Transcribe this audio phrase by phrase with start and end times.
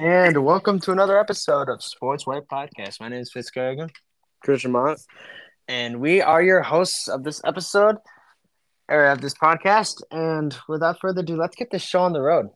[0.00, 3.00] And welcome to another episode of Sports White Podcast.
[3.00, 3.90] My name is Fitzgerald,
[4.44, 5.00] Christian Mott.
[5.66, 7.96] and we are your hosts of this episode
[8.88, 10.00] or of this podcast.
[10.12, 12.50] And without further ado, let's get this show on the road.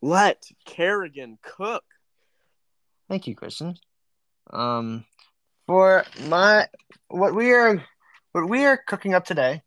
[0.00, 1.82] Let Kerrigan cook.
[3.08, 3.74] Thank you, Christian.
[4.52, 5.04] Um,
[5.66, 6.68] for my
[7.08, 7.84] what we are
[8.30, 9.62] what we are cooking up today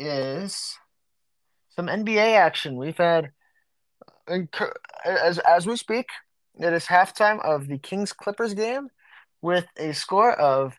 [0.00, 0.76] is
[1.76, 2.74] some NBA action.
[2.74, 3.30] We've had
[5.04, 6.06] as as we speak,
[6.58, 8.88] it is halftime of the Kings Clippers game
[9.42, 10.78] with a score of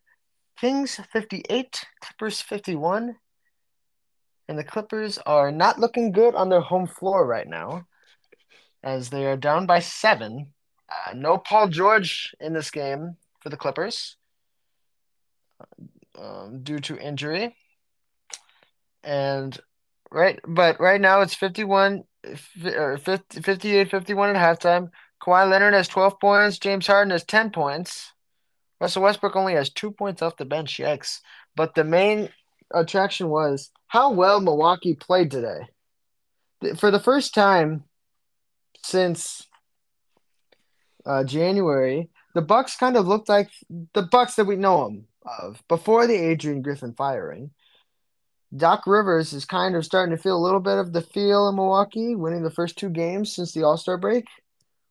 [0.60, 3.16] Kings 58, Clippers 51.
[4.48, 7.86] And the Clippers are not looking good on their home floor right now
[8.84, 10.54] as they are down by seven.
[10.90, 14.18] Uh, no Paul George in this game for the Clippers
[16.18, 17.56] um, due to injury.
[19.04, 19.58] And
[20.12, 22.06] right, but right now it's 51 or
[22.36, 24.90] 50, 58 51 at halftime.
[25.22, 26.60] Kawhi Leonard has 12 points.
[26.60, 28.12] James Harden has 10 points.
[28.80, 30.78] Russell Westbrook only has two points off the bench.
[30.78, 31.22] Yikes.
[31.56, 32.30] But the main
[32.74, 35.68] attraction was how well Milwaukee played today.
[36.78, 37.84] For the first time
[38.84, 39.48] since
[41.06, 43.50] uh, January, the Bucks kind of looked like
[43.94, 47.52] the Bucks that we know them of before the Adrian Griffin firing.
[48.56, 51.56] Doc Rivers is kind of starting to feel a little bit of the feel in
[51.56, 54.26] Milwaukee, winning the first two games since the All Star break.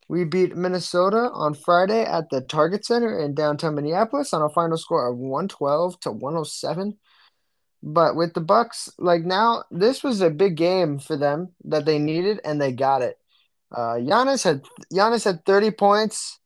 [0.09, 4.77] We beat Minnesota on Friday at the Target Center in downtown Minneapolis on a final
[4.77, 6.99] score of 112 to 107.
[7.83, 11.99] But with the Bucks, like now, this was a big game for them that they
[11.99, 13.19] needed, and they got it.
[13.73, 16.39] Uh, Giannis had Giannis had 30 points.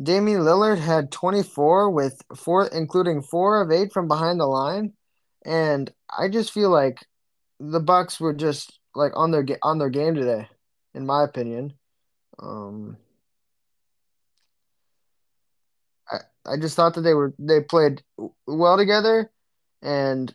[0.00, 4.92] Damian Lillard had 24 with four, including four of eight from behind the line,
[5.48, 7.06] and I just feel like
[7.58, 10.46] the Bucks were just like on their on their game today,
[10.94, 11.72] in my opinion.
[12.38, 12.98] Um,
[16.10, 18.02] I I just thought that they were they played
[18.46, 19.30] well together,
[19.80, 20.34] and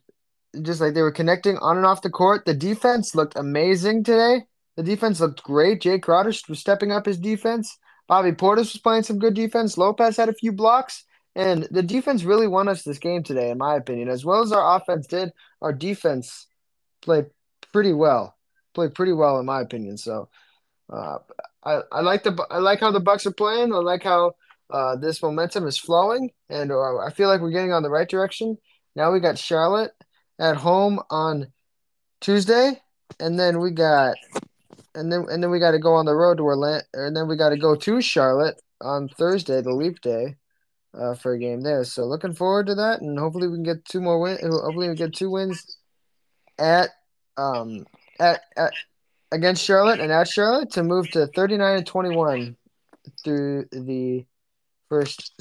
[0.64, 2.46] just like they were connecting on and off the court.
[2.46, 4.48] The defense looked amazing today.
[4.78, 5.84] The defense looked great.
[5.84, 7.78] Jae Crowder was stepping up his defense.
[8.08, 9.78] Bobby Portis was playing some good defense.
[9.78, 11.06] Lopez had a few blocks.
[11.36, 14.10] And the defense really won us this game today, in my opinion.
[14.10, 16.48] As well as our offense did, our defense
[17.02, 17.26] played
[17.72, 18.36] pretty well.
[18.76, 19.98] Played pretty well, in my opinion.
[19.98, 20.30] So,
[20.92, 21.18] uh,
[21.64, 23.74] I I like the I like how the Bucks are playing.
[23.74, 24.34] I like how
[24.70, 28.10] uh, this momentum is flowing, and uh, I feel like we're getting on the right
[28.10, 28.58] direction.
[28.96, 29.92] Now we got Charlotte
[30.40, 31.52] at home on
[32.22, 32.82] Tuesday,
[33.20, 34.16] and then we got
[34.94, 37.28] and then and then we got to go on the road to Orlando, and then
[37.28, 40.36] we got to go to Charlotte on Thursday, the leap day
[40.94, 41.84] uh, for a game there.
[41.84, 44.40] So looking forward to that, and hopefully we can get two more wins.
[44.42, 45.78] Hopefully we get two wins
[46.60, 46.90] at
[47.38, 47.86] um
[48.20, 48.74] at, at
[49.32, 52.56] against Charlotte and at Charlotte to move to thirty nine and twenty one
[53.24, 54.26] through the
[54.88, 55.34] first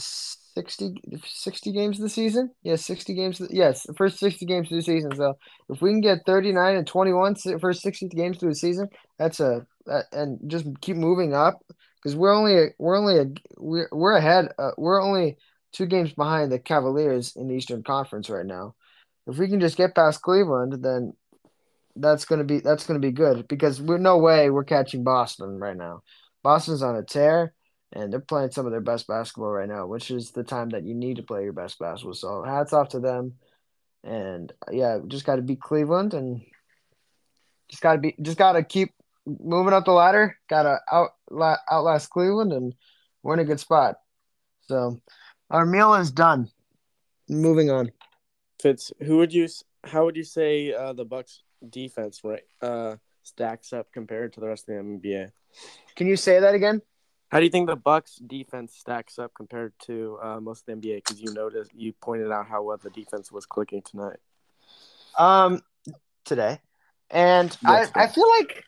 [0.55, 2.51] 60, 60 games of the season.
[2.63, 3.41] Yes, yeah, sixty games.
[3.51, 5.15] Yes, the first sixty games of the season.
[5.15, 5.37] So
[5.69, 9.41] if we can get thirty nine and 21 first sixty games through the season, that's
[9.41, 9.67] a
[10.13, 11.61] and just keep moving up
[12.03, 13.27] because we're only we're only a,
[13.59, 14.49] we're we're ahead.
[14.59, 15.37] Uh, we're only
[15.73, 18.75] two games behind the Cavaliers in the Eastern Conference right now.
[19.27, 21.15] If we can just get past Cleveland, then
[21.97, 25.77] that's gonna be that's gonna be good because we're no way we're catching Boston right
[25.77, 26.03] now.
[26.43, 27.55] Boston's on a tear
[27.93, 30.85] and they're playing some of their best basketball right now, which is the time that
[30.85, 32.15] you need to play your best basketball.
[32.15, 33.35] So hats off to them.
[34.03, 36.41] And yeah, just got to beat Cleveland and
[37.69, 38.93] just got to be just got to keep
[39.27, 40.37] moving up the ladder.
[40.49, 42.75] Got to out outlast Cleveland, and
[43.23, 43.97] we're in a good spot.
[44.63, 45.01] So
[45.51, 46.51] our meal is done.
[47.29, 47.93] Moving on.
[48.61, 49.49] Fitz, who would you?
[49.85, 54.49] How would you say uh, the Bucks defense right uh, stacks up compared to the
[54.49, 55.31] rest of the NBA?
[55.97, 56.83] Can you say that again?
[57.31, 60.89] How do you think the Bucks defense stacks up compared to uh, most of the
[60.89, 60.97] NBA?
[60.97, 64.19] Because you noticed you pointed out how well the defense was clicking tonight.
[65.19, 65.63] Um,
[66.25, 66.61] today,
[67.11, 68.65] and I, I feel like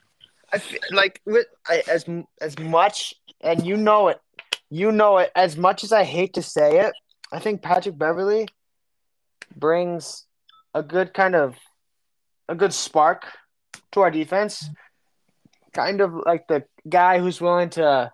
[0.54, 2.06] I feel like with I, as
[2.40, 4.20] as much and you know it,
[4.70, 5.32] you know it.
[5.34, 6.92] As much as I hate to say it,
[7.32, 8.46] I think Patrick Beverley
[9.56, 10.26] brings
[10.72, 11.56] a good kind of
[12.48, 13.26] a good spark
[13.92, 14.70] to our defense.
[15.72, 18.12] Kind of like the guy who's willing to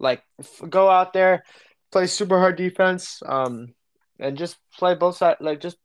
[0.00, 0.24] like
[0.68, 1.44] go out there,
[1.92, 3.74] play super hard defense, um,
[4.18, 5.38] and just play both sides.
[5.40, 5.76] Like just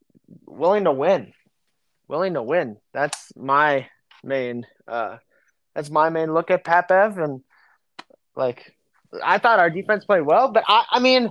[0.47, 1.33] willing to win,
[2.07, 2.77] willing to win.
[2.91, 3.87] That's my
[4.23, 4.65] main.
[4.87, 5.17] Uh,
[5.73, 7.41] that's my main look at Pat Bev, and
[8.35, 8.75] like
[9.23, 11.29] I thought our defense played well, but I, I mean,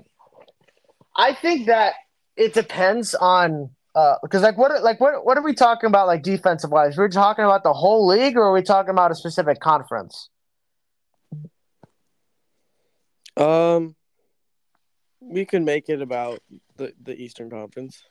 [1.16, 1.94] I think that
[2.36, 6.22] it depends on uh, because like what like what what are we talking about like
[6.22, 6.96] defensive wise?
[6.96, 10.28] We're talking about the whole league, or are we talking about a specific conference?
[13.36, 13.96] Um,
[15.20, 16.40] we can make it about
[16.76, 18.02] the the Eastern Conference.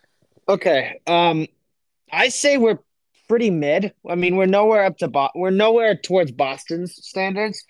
[0.48, 1.00] Okay.
[1.06, 1.48] Um,
[2.12, 2.80] I say we're
[3.30, 3.94] pretty mid.
[4.10, 7.64] I mean, we're nowhere up to Bo- we're nowhere towards Boston's standards.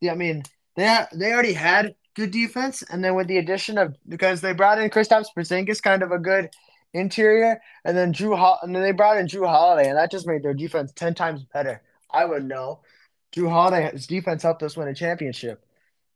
[0.00, 0.44] Yeah, I mean,
[0.76, 4.52] they ha- they already had good defense, and then with the addition of because they
[4.52, 6.50] brought in Kristaps Porzingis, kind of a good
[6.94, 10.26] interior, and then Drew Hol- and then they brought in Jrue Holiday, and that just
[10.26, 11.82] made their defense ten times better.
[12.10, 12.80] I would know.
[13.34, 15.64] Jrue Holiday's defense helped us win a championship.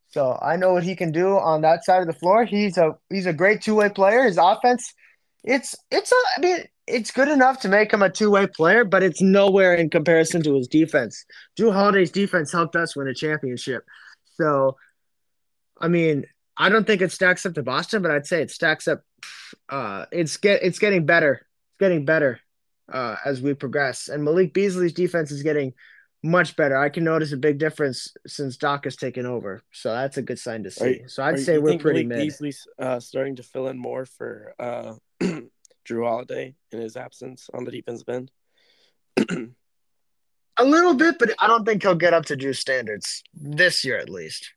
[0.08, 2.44] So I know what he can do on that side of the floor.
[2.44, 4.24] He's a he's a great two way player.
[4.24, 4.92] His offense,
[5.44, 8.84] it's it's a, I mean it's good enough to make him a two way player,
[8.84, 11.24] but it's nowhere in comparison to his defense.
[11.58, 13.84] Jrue Holiday's defense helped us win a championship.
[14.34, 14.76] So,
[15.80, 16.24] I mean,
[16.56, 19.02] I don't think it stacks up to Boston, but I'd say it stacks up.
[19.68, 21.32] Uh, it's get it's getting better.
[21.70, 22.40] It's getting better
[22.92, 25.72] uh, as we progress, and Malik Beasley's defense is getting
[26.22, 26.76] much better.
[26.76, 30.38] I can notice a big difference since Doc has taken over, so that's a good
[30.38, 31.00] sign to see.
[31.00, 32.18] you- so I'd say you we're pretty Malik mid.
[32.26, 34.94] Beasley's uh, starting to fill in more for uh,
[35.88, 38.30] Jrue Holiday in his absence on the defensive end.
[40.56, 43.96] A little bit, but I don't think he'll get up to Jrue's standards this year,
[43.96, 44.52] at least.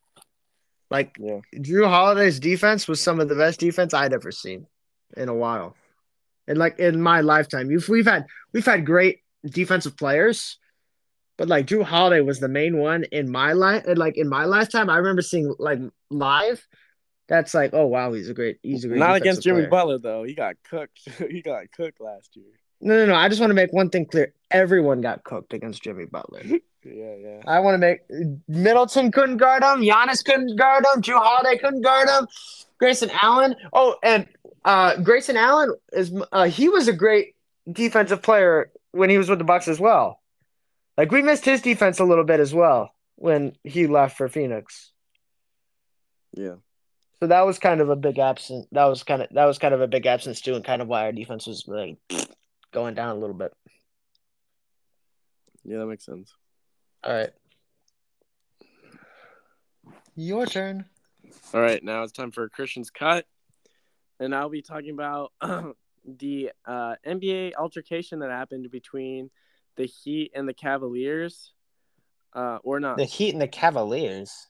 [0.91, 1.39] Like Yeah.
[1.55, 4.67] Jrue Holiday's defense was some of the best defense I'd ever seen
[5.15, 5.75] in a while,
[6.47, 7.71] and like in my lifetime.
[7.71, 10.57] You've, we've had we've had great defensive players,
[11.37, 13.85] but like Jrue Holiday was the main one in my life.
[13.87, 15.79] And Like in my lifetime, I remember seeing like
[16.09, 16.67] live.
[17.33, 18.99] That's like, oh wow, he's a great, he's a great.
[18.99, 19.69] Not against Jimmy player.
[19.69, 20.23] Butler though.
[20.23, 20.99] He got cooked.
[21.31, 22.45] he got cooked last year.
[22.79, 23.15] No, no, no.
[23.15, 24.35] I just want to make one thing clear.
[24.51, 26.43] Everyone got cooked against Jimmy Butler.
[26.85, 27.41] Yeah, yeah.
[27.47, 28.01] I want to make
[28.49, 29.79] Middleton couldn't guard him.
[29.79, 31.01] Giannis couldn't guard him.
[31.01, 32.27] Jrue Holiday couldn't guard him.
[32.77, 33.55] Grayson Allen.
[33.71, 34.27] Oh, and
[34.65, 37.35] uh, Grayson Allen is uh, he was a great
[37.71, 40.19] defensive player when he was with the Bucks as well.
[40.97, 44.91] Like we missed his defense a little bit as well when he left for Phoenix.
[46.35, 46.55] Yeah.
[47.19, 48.67] So that was kind of a big absence.
[48.71, 50.87] That was kind of that was kind of a big absence too, and kind of
[50.87, 51.97] why our defense was like
[52.71, 53.53] going down a little bit.
[55.63, 56.33] Yeah, that makes sense.
[57.03, 57.31] All right,
[60.15, 60.85] your turn.
[61.53, 63.25] All right, now it's time for Christian's cut,
[64.19, 65.31] and I'll be talking about
[66.05, 69.29] the uh, NBA altercation that happened between
[69.75, 71.53] the Heat and the Cavaliers,
[72.33, 72.97] uh, or not.
[72.97, 74.47] The Heat and the Cavaliers.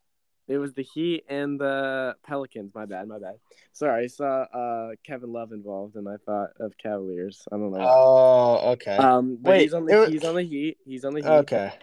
[0.47, 2.73] It was the Heat and the Pelicans.
[2.75, 3.35] My bad, my bad.
[3.71, 7.43] Sorry, I saw uh, Kevin Love involved, and I thought of Cavaliers.
[7.51, 7.79] I don't know.
[7.79, 8.97] Oh, okay.
[8.97, 10.77] um, wait, he's on the was- he's on the Heat.
[10.85, 11.27] He's on the Heat.
[11.27, 11.73] okay.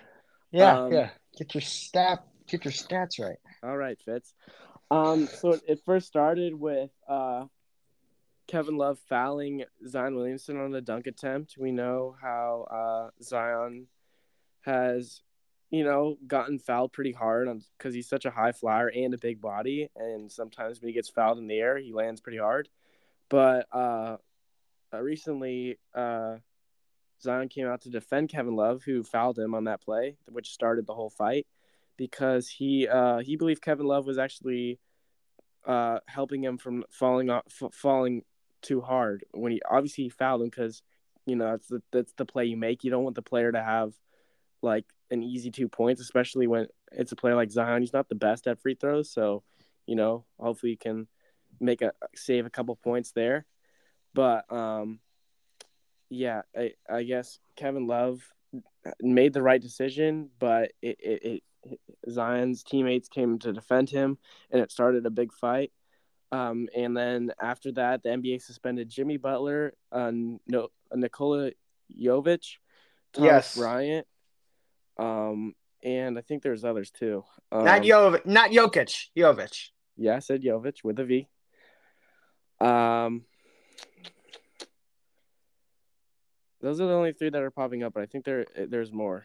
[0.52, 1.10] Yeah, Um, yeah.
[1.38, 2.22] Get your stat.
[2.48, 3.38] Get your stats right.
[3.62, 4.34] All right, Fitz.
[4.90, 7.44] Um, so it, it first started with uh,
[8.48, 11.54] Kevin Love fouling Zion Williamson on the dunk attempt.
[11.56, 13.86] We know how uh, Zion
[14.62, 15.22] has,
[15.70, 19.40] you know, gotten fouled pretty hard because he's such a high flyer and a big
[19.40, 22.68] body, and sometimes when he gets fouled in the air, he lands pretty hard.
[23.28, 24.16] But uh,
[24.92, 26.36] uh, recently, uh,
[27.22, 30.86] Zion came out to defend Kevin Love, who fouled him on that play, which started
[30.86, 31.46] the whole fight
[31.96, 34.78] because he uh, he believed Kevin Love was actually
[35.66, 38.22] uh, helping him from falling off, f- falling
[38.62, 40.82] too hard when he obviously he fouled him because
[41.26, 42.82] you know that's the that's the play you make.
[42.84, 43.92] You don't want the player to have
[44.62, 47.82] like an easy two points, especially when it's a player like Zion.
[47.82, 49.42] He's not the best at free throws, so
[49.86, 51.06] you know hopefully he can
[51.60, 53.46] make a save a couple points there.
[54.14, 55.00] But um,
[56.08, 58.20] yeah, I, I guess Kevin Love
[59.00, 64.18] made the right decision, but it, it, it Zion's teammates came to defend him,
[64.50, 65.72] and it started a big fight.
[66.32, 71.50] Um, and then after that, the NBA suspended Jimmy Butler, uh, no, Nikola
[71.92, 72.56] Jovic,
[73.12, 73.56] Thomas Yes.
[73.56, 74.06] Bryant,
[75.00, 77.24] um, and I think there's others too.
[77.50, 78.26] Um, not Jovic.
[78.26, 79.06] Not Jokic.
[79.16, 79.68] Jovic.
[79.96, 81.28] Yeah, I said Jovic with a V.
[82.60, 83.24] Um,
[86.60, 89.24] those are the only three that are popping up, but I think there there's more.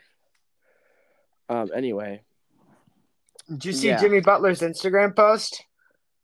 [1.49, 2.21] Um, anyway,
[3.49, 3.99] Did you see Yeah.
[3.99, 5.63] Jimmy Butler's Instagram post?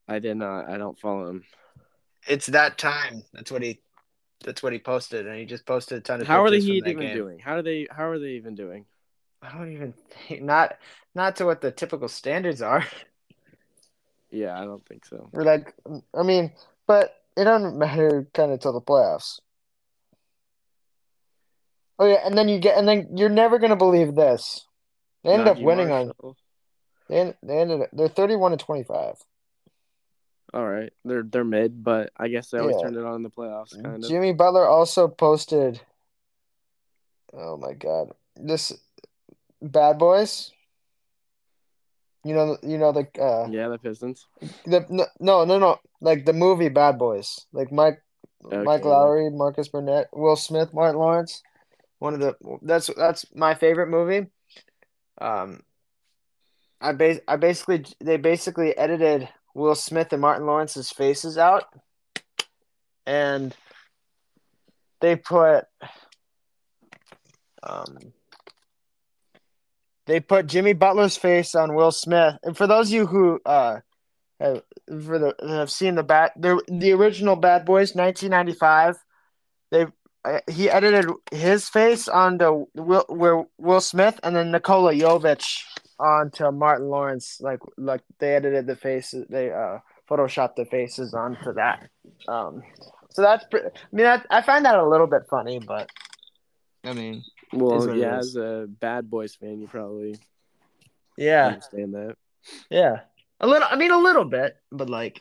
[0.08, 0.68] I did not.
[0.68, 1.44] I don't follow him.
[2.26, 3.22] It's that time.
[3.32, 3.80] That's what he.
[4.44, 6.26] That's what he posted, and he just posted a ton of.
[6.26, 7.14] How are the Heat even game.
[7.14, 7.38] doing?
[7.38, 7.86] How are they?
[7.90, 8.86] How are they even doing?
[9.42, 9.94] I don't even
[10.28, 10.76] think not
[11.14, 12.84] not to what the typical standards are.
[14.32, 15.28] Yeah, I don't think so.
[15.34, 15.74] Like,
[16.16, 16.52] I mean,
[16.86, 19.40] but it doesn't matter kind of till the playoffs.
[21.98, 24.66] Oh yeah, and then you get, and then you're never gonna believe this.
[25.22, 26.12] They ended up winning on.
[27.08, 27.88] They, they ended.
[27.92, 29.16] They're thirty-one to twenty-five.
[30.54, 32.84] All right, they're they're mid, but I guess they always Yeah.
[32.84, 33.84] turned it on in the playoffs, mm-hmm.
[33.84, 34.08] kind of.
[34.08, 35.80] Jimmy Butler also posted.
[37.34, 38.12] Oh my God!
[38.34, 38.72] This
[39.62, 40.50] Bad Boys.
[42.24, 44.26] You know, you know the uh, Yeah, the Pistons.
[44.64, 44.86] the
[45.18, 48.00] no, no, no, like the movie Bad Boys, like Mike,
[48.44, 48.82] Okay, Mike.
[48.82, 51.42] Lowrey, Marcus Burnett, Will Smith, Martin Lawrence.
[51.98, 54.28] One of the that's that's my favorite movie.
[55.20, 55.62] Um,
[56.80, 61.64] I bas I basically they basically edited Will Smith and Martin Lawrence's faces out,
[63.06, 63.54] and
[65.00, 65.64] they put
[67.64, 67.98] um
[70.12, 72.34] they put Jimmy Butler's face on Will Smith.
[72.42, 73.78] And for those of you who uh
[74.38, 78.96] have for the have seen the bat the the original Bad Boys 1995,
[79.70, 79.86] they
[80.26, 85.62] uh, he edited his face onto Will where Will Smith and then Nikola Jovic
[85.98, 87.38] onto Martin Lawrence.
[87.40, 89.78] Like like they edited the faces, they uh
[90.10, 91.88] photoshopped the faces onto that.
[92.28, 92.62] Um,
[93.08, 95.88] so that's pre- I mean I, I find that a little bit funny, but
[96.84, 100.18] I mean Well, yeah, as a Bad Boys fan, you probably
[101.16, 102.16] yeah understand that.
[102.70, 103.00] yeah
[103.42, 103.68] a little.
[103.70, 105.20] I mean a little bit, but like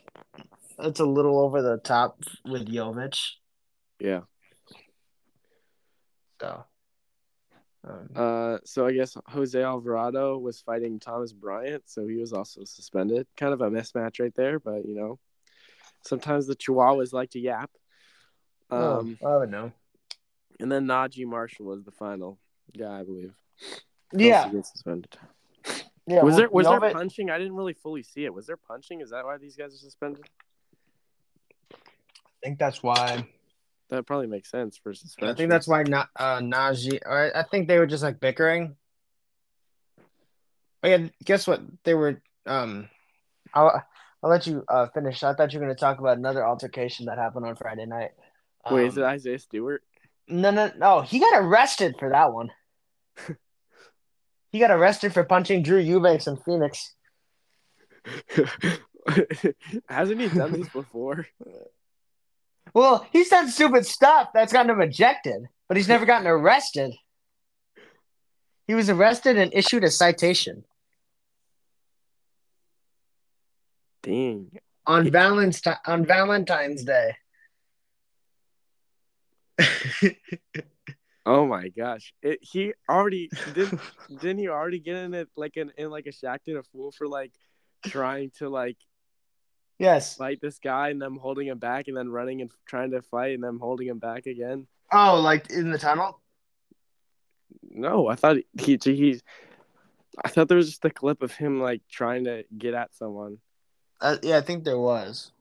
[0.79, 3.19] it's a little over the top with Jovic.
[3.99, 4.21] Yeah.
[6.39, 6.65] So.
[7.83, 12.63] Um, Uh, so I guess Jose Alvarado was fighting Thomas Bryant, so he was also
[12.63, 13.25] suspended.
[13.35, 15.19] Kind of a mismatch right there, but you know,
[16.05, 17.71] sometimes the Chihuahuas like to yap.
[18.69, 19.71] Um, oh, I would know.
[20.61, 22.37] And then Naji Marshall was the final
[22.77, 23.33] guy, I believe.
[24.13, 25.17] Yeah, suspended.
[26.05, 26.21] yeah.
[26.21, 27.31] was well, there was there Jovic- punching?
[27.31, 28.33] I didn't really fully see it.
[28.33, 29.01] Was there punching?
[29.01, 30.23] Is that why these guys are suspended?
[31.73, 31.77] I
[32.43, 33.27] think that's why.
[33.89, 35.33] That probably makes sense for suspension.
[35.33, 36.99] I think that's why not uh, Naji.
[37.05, 38.75] Or I think they were just like bickering.
[40.83, 41.61] Oh yeah, guess what?
[41.83, 42.21] They were.
[42.45, 42.87] Um,
[43.53, 43.83] I'll
[44.23, 45.23] I'll let you uh, finish.
[45.23, 48.11] I thought you were going to talk about another altercation that happened on Friday night.
[48.69, 49.83] Wait, is it Um, Isaiah Stewart?
[50.31, 51.01] No, no, no.
[51.01, 52.51] He got arrested for that one.
[54.51, 56.95] he got arrested for punching Drew Eubanks in Phoenix.
[59.89, 61.27] Hasn't he done this before?
[62.73, 66.93] Well, he's done stupid stuff that's gotten him ejected, but he's never gotten arrested.
[68.67, 70.63] He was arrested and issued a citation
[74.01, 74.57] Dang.
[74.87, 77.15] on Valentine on Valentine's Day.
[81.25, 82.13] Oh my gosh!
[82.23, 86.09] It, he already didn't didn't he already get in it like in, in like a
[86.09, 87.31] Shaqtin' a Fool for like
[87.85, 88.77] trying to like
[89.77, 90.15] yes.
[90.15, 93.35] fight this guy and them holding him back and then running and trying to fight
[93.35, 94.67] and them holding him back again.
[94.91, 96.19] Oh, like in the tunnel?
[97.69, 99.21] No, I thought he he
[100.25, 103.37] I thought there was just a clip of him like trying to get at someone.
[103.99, 105.31] Uh, yeah, I think there was.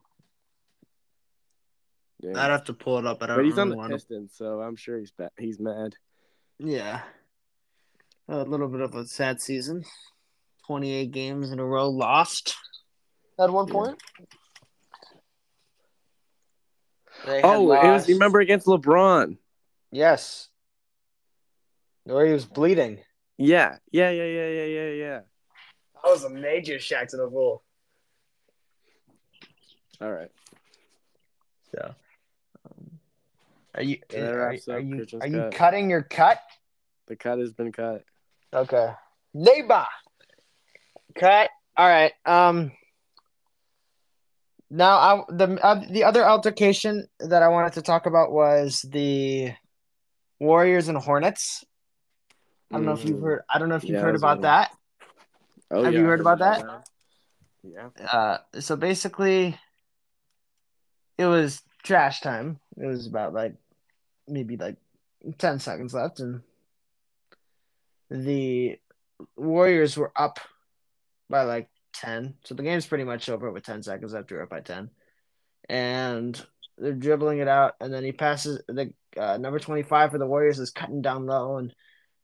[2.23, 2.33] Yeah.
[2.37, 3.23] I'd have to pull it up.
[3.23, 5.95] I don't But he's on the want Pistons, so I'm sure he's ba- he's mad.
[6.59, 7.01] Yeah.
[8.29, 9.85] A little bit of a sad season.
[10.67, 12.57] 28 games in a row lost
[13.39, 13.73] at one Yeah.
[13.73, 14.03] point.
[17.27, 19.39] They had Oh, it was lost- remember against LeBron.
[19.91, 20.49] Yes.
[22.05, 23.03] Where he was bleeding.
[23.37, 25.21] Yeah, yeah, yeah, yeah, yeah, yeah, yeah.
[25.95, 27.63] That was a major Shaq to the fool.
[30.01, 30.31] All right.
[31.75, 31.95] So, um,
[33.75, 36.41] are you That are, are you are you cutting your cut?
[37.07, 38.05] The cut has been cut.
[38.53, 38.93] Okay.
[39.35, 39.87] Neighbor.
[41.15, 41.51] Cut.
[41.77, 42.13] All right.
[42.27, 42.73] Um.
[44.71, 49.53] Now, I the uh, the other altercation that I wanted to talk about was the
[50.39, 51.65] Warriors and Hornets.
[52.71, 53.23] I don't know if you've Mm.
[53.23, 53.43] heard.
[53.49, 54.71] I don't know if you've Yeah, heard about that.
[55.73, 56.63] Oh, Have yeah, you heard about that?
[57.63, 57.89] Yeah.
[58.01, 59.59] Uh, so basically,
[61.19, 62.59] it was trash time.
[62.77, 63.55] It was about like
[64.29, 64.77] maybe like
[65.39, 66.43] ten seconds left, and
[68.11, 68.79] the
[69.37, 70.39] Warriors were up
[71.29, 72.35] by like ten.
[72.45, 74.31] So the game's pretty much over with ten seconds left.
[74.31, 74.91] You're up by ten,
[75.69, 76.41] and
[76.79, 80.27] they're dribbling it out, and then he passes the uh, number twenty five for the
[80.27, 81.75] Warriors is cutting down low and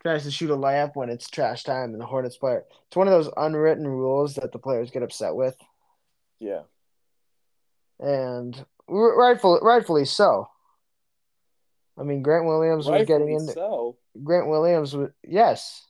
[0.03, 2.65] tries to shoot a layup when it's trash time, and the Hornets player.
[2.87, 5.57] It's one of those unwritten rules that the players get upset with
[6.39, 6.63] Yeah.
[7.99, 10.49] and rightfully, rightfully so.
[11.99, 13.97] I mean, Grant Williams was getting into so.
[14.23, 15.83] Grant Williams was yes.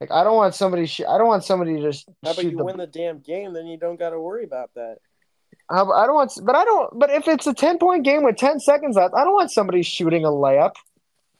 [0.00, 0.86] Like I don't want somebody.
[0.86, 2.64] Sh- I don't want somebody to just How about you the.
[2.64, 4.96] win the damn game, then you don't got to worry about that.
[5.70, 6.32] How I don't want.
[6.42, 6.98] But I don't.
[6.98, 9.82] But if it's a ten point game with ten seconds left, I don't want somebody
[9.82, 10.72] shooting a layup.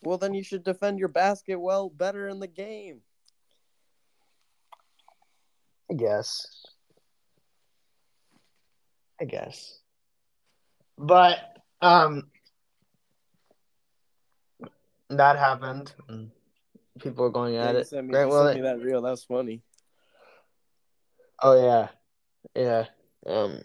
[0.03, 3.01] Well, then you should defend your basket well better in the game.
[5.91, 6.65] I guess.
[9.21, 9.82] I guess.
[10.99, 11.39] But
[11.81, 12.31] um,
[15.11, 15.93] that happened.
[17.01, 17.89] People are going at you it.
[17.89, 19.03] sent me, Grant sent me that reel.
[19.03, 19.63] That was funny.
[21.43, 21.89] Oh yeah,
[22.55, 22.85] yeah.
[23.27, 23.61] Um,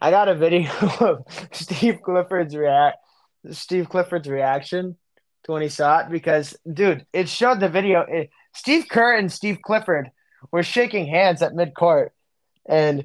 [0.00, 2.98] I got a video of Steve Clifford's react,
[3.50, 4.96] Steve Clifford's reaction
[5.44, 8.02] to when he saw it because, dude, it showed the video.
[8.08, 10.10] It, Steve Kerr and Steve Clifford
[10.50, 12.10] were shaking hands at midcourt,
[12.66, 13.04] and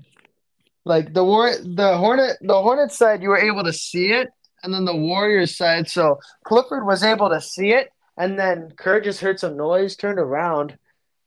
[0.86, 4.30] like the war, the Hornet, the Hornet side, you were able to see it,
[4.64, 5.90] and then the Warriors side.
[5.90, 10.20] So Clifford was able to see it, and then Kerr just heard some noise, turned
[10.20, 10.78] around,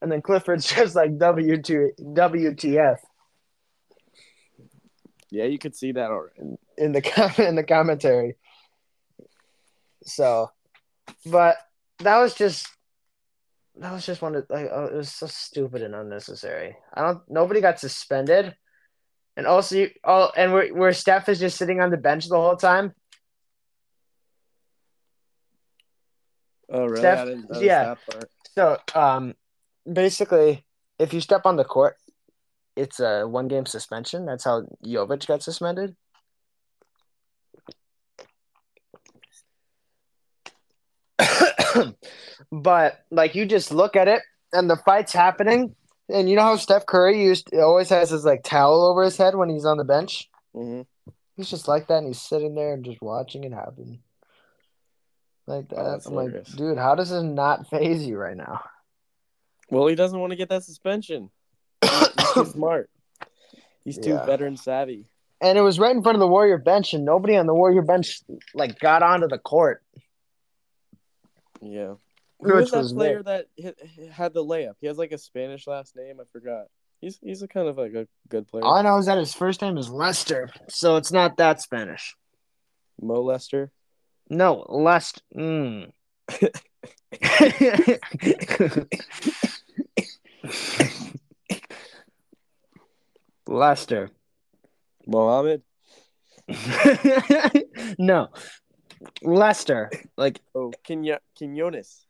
[0.03, 2.97] and then Clifford's just like W two WTF
[5.31, 6.57] Yeah, you could see that already.
[6.77, 8.37] in the in the commentary.
[10.05, 10.51] So,
[11.27, 11.57] but
[12.01, 12.67] that was just
[13.77, 16.77] that was just one of like oh, it was so stupid and unnecessary.
[16.95, 18.57] I don't nobody got suspended,
[19.39, 22.37] and also you, oh and where where Steph is just sitting on the bench the
[22.37, 22.93] whole time.
[26.71, 26.99] Oh, really?
[26.99, 27.95] Steph- yeah.
[28.55, 29.35] So um,
[29.91, 30.65] basically,
[30.99, 31.97] if you step on the court,
[32.77, 34.27] it's a one game suspension.
[34.27, 35.95] That's how Jovic got suspended.
[42.51, 45.77] but like you just look at it and the fight's happening,
[46.09, 49.35] and you know how Steph Curry used always has his like towel over his head
[49.35, 50.29] when he's on the bench.
[50.55, 50.83] hmm
[51.37, 54.01] He's just like that, and he's sitting there and just watching it happen.
[55.47, 55.79] Like that.
[55.79, 58.61] Oh, I'm like, dude, how does this not phase you right now?
[59.71, 61.31] Well, he doesn't want to get that suspension.
[61.83, 62.91] He's too smart.
[63.85, 64.27] He's too Yeah.
[64.27, 65.07] veteran savvy.
[65.41, 67.83] and it was right in front of the Warrior bench, and nobody on the Warrior
[67.83, 68.21] bench
[68.55, 69.83] like got onto the court.
[71.61, 71.95] Yeah.
[72.41, 73.79] Who was that player that hit,
[74.13, 74.75] had the layup?
[74.81, 76.21] He has like a Spanish last name.
[76.21, 76.67] I forgot.
[77.01, 78.65] He's he's a kind of like a good player.
[78.65, 82.17] All I know is that his first name is Lester, so it's not that Spanish.
[83.01, 83.71] Mo Lester.
[84.31, 85.23] No, Lest.
[85.37, 85.91] Mm.
[93.47, 94.11] Lester.
[95.07, 95.63] Mohammed.
[97.99, 98.29] no,
[99.23, 99.91] Lester.
[100.17, 102.07] Like Oh, Quino- Quinones.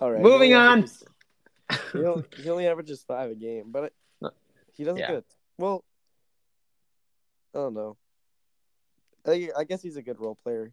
[0.00, 0.20] All right.
[0.22, 0.78] Moving he on.
[0.78, 1.04] averages-
[1.92, 4.32] He only, he only averages five a game, but it,
[4.74, 5.10] he doesn't Yeah.
[5.10, 5.24] good.
[5.58, 5.84] Well,
[7.54, 7.96] I don't know.
[9.26, 10.72] I, I guess he's a good role player.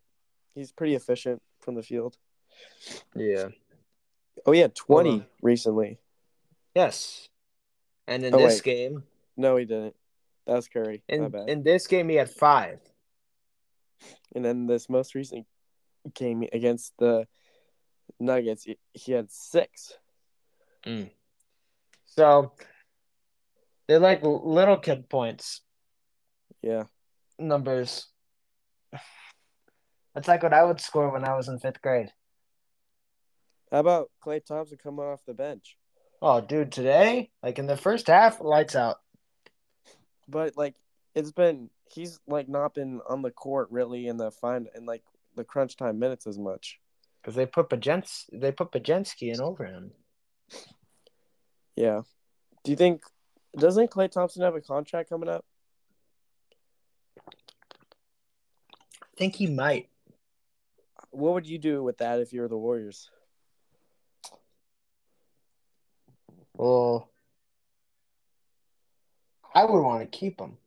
[0.53, 2.17] He's pretty efficient from the field.
[3.15, 3.47] yeah.
[4.45, 5.99] Oh, he had 20 recently.
[6.75, 7.29] Yes.
[8.07, 8.63] And in Oh, this wait.
[8.63, 9.03] game,
[9.37, 9.95] No, he didn't.
[10.45, 11.01] That was Curry.
[11.09, 11.49] My in bad.
[11.49, 12.79] in this game, he had five.
[14.35, 15.47] and then this most recent
[16.13, 17.25] game against the
[18.19, 19.93] Nuggets, he, he had six.
[20.85, 21.09] Mm.
[22.05, 22.53] So
[23.87, 25.61] they're like little kid points
[26.61, 26.83] Yeah.
[27.39, 28.07] numbers.
[30.13, 32.11] That's like what I would score when I was in fifth grade.
[33.71, 35.75] How about Klay Thompson coming off the bench?
[36.21, 38.97] Oh, dude, today, like in the first half, lights out.
[40.29, 40.75] But like
[41.15, 45.03] it's been he's like not been on the court really in the fine in like
[45.35, 46.79] the crunch time minutes as much.
[47.23, 49.93] Because they put Bajens- they put Podziemski in over him.
[51.77, 52.01] Yeah.
[52.63, 53.01] Do you think
[53.57, 55.45] doesn't Klay Thompson have a contract coming up?
[59.01, 59.89] I think he might.
[61.11, 63.09] What would you do with that if you were the Warriors?
[66.55, 67.09] Well,
[69.55, 70.57] I would want to keep him.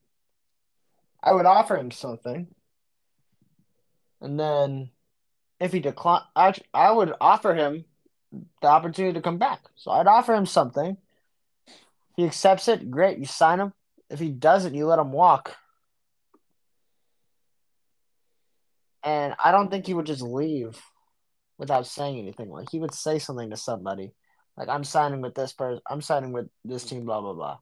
[1.23, 2.47] I would offer him something.
[4.21, 4.90] And then
[5.61, 7.85] if he decline, I, I would offer him
[8.61, 9.61] the opportunity to come back.
[9.77, 10.97] So I'd offer him something.
[12.16, 13.73] He accepts it, great, you sign him.
[14.09, 15.57] If he doesn't, you let him walk.
[19.03, 20.81] And I don't think he would just leave
[21.59, 22.51] without saying anything.
[22.51, 24.12] Like he would say something to somebody.
[24.57, 25.81] Like I'm signing with this person.
[25.88, 27.05] I'm signing with this team.
[27.05, 27.59] Blah blah blah.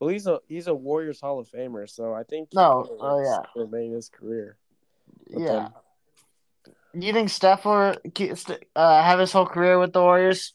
[0.00, 3.42] Well, he's a he's a Warriors Hall of Famer, so I think No, oh, yeah.
[3.54, 4.56] remain his career.
[5.28, 5.46] yeah.
[5.46, 5.72] them.
[6.94, 7.96] You think Steph will
[8.76, 10.54] uh, have his whole career with the Warriors?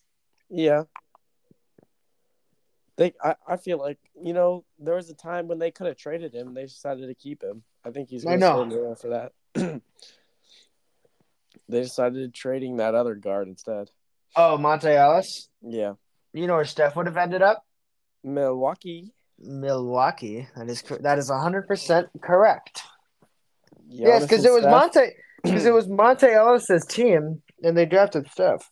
[0.49, 0.83] Yeah.
[2.97, 5.97] They, I, I feel like you know there was a time when they could have
[5.97, 6.53] traded him.
[6.53, 7.63] They decided to keep him.
[7.85, 9.31] I think he's going to stay around for that.
[11.69, 13.91] they decided trading that other guard instead.
[14.35, 15.49] Oh, Monta Ellis.
[15.61, 15.93] Yeah,
[16.33, 17.63] You know where Steph would have ended up?
[18.23, 19.13] Milwaukee.
[19.39, 20.47] Milwaukee.
[20.55, 22.81] That is that is hundred percent correct.
[23.89, 24.73] Giannis yes, because it was Steph.
[24.73, 25.11] Monta.
[25.43, 28.69] Because it was Monta Ellis's team, and they drafted Steph,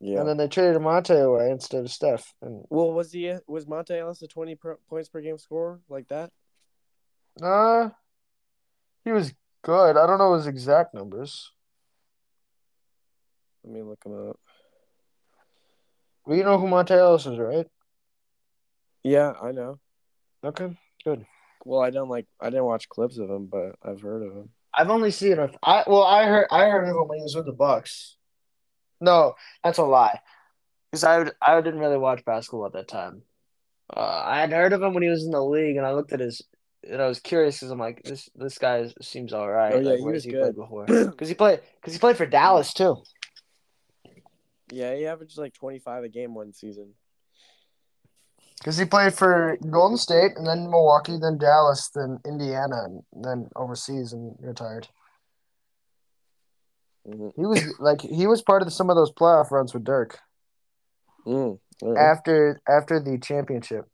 [0.00, 0.20] Yeah.
[0.20, 2.34] and then they traded Monta away instead of Steph.
[2.42, 6.08] And well, was he was Monta Ellis a twenty per, points per game scorer like
[6.08, 6.30] that?
[7.42, 7.90] uh,
[9.04, 9.96] he was good.
[9.96, 11.50] I don't know his exact numbers.
[13.64, 14.40] Let me look him up.
[16.26, 17.66] Well, you know who Monta Ellis is, right?
[19.02, 19.78] Yeah, I know.
[20.44, 21.24] Okay, good.
[21.64, 22.26] Well, I don't like.
[22.40, 24.50] I didn't watch clips of him, but I've heard of him.
[24.76, 25.56] I've only seen it.
[25.62, 28.16] I well, I heard I heard of him when he was with the Bucks.
[29.00, 30.20] No, that's a lie.
[30.90, 33.22] Because I I didn't really watch basketball at that time.
[33.94, 36.12] Uh, I had heard of him when he was in the league, and I looked
[36.12, 36.42] at his
[36.88, 39.74] and I was curious because I'm like, this this guy seems all right.
[39.74, 40.40] Oh, yeah, like, he where was has he good.
[40.40, 40.86] played before?
[40.86, 42.96] Because he played because he played for Dallas too.
[44.70, 46.94] Yeah, he averaged like twenty five a game one season.
[48.62, 53.50] Because he played for Golden State and then Milwaukee, then Dallas, then Indiana, and then
[53.56, 54.86] overseas and retired.
[57.04, 57.32] Mhm.
[57.34, 60.20] He was like he was part of some of those playoff runs with Dirk
[61.26, 61.98] Mm, right.
[61.98, 63.86] after after the championship.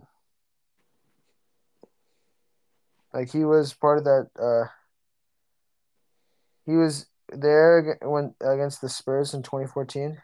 [3.14, 4.28] Like he was part of that.
[4.38, 4.68] uh
[6.66, 10.20] He was there when against the Spurs in 2014.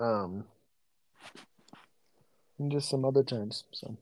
[0.00, 0.48] Um,
[2.58, 3.64] and just some other times.
[3.72, 3.96] So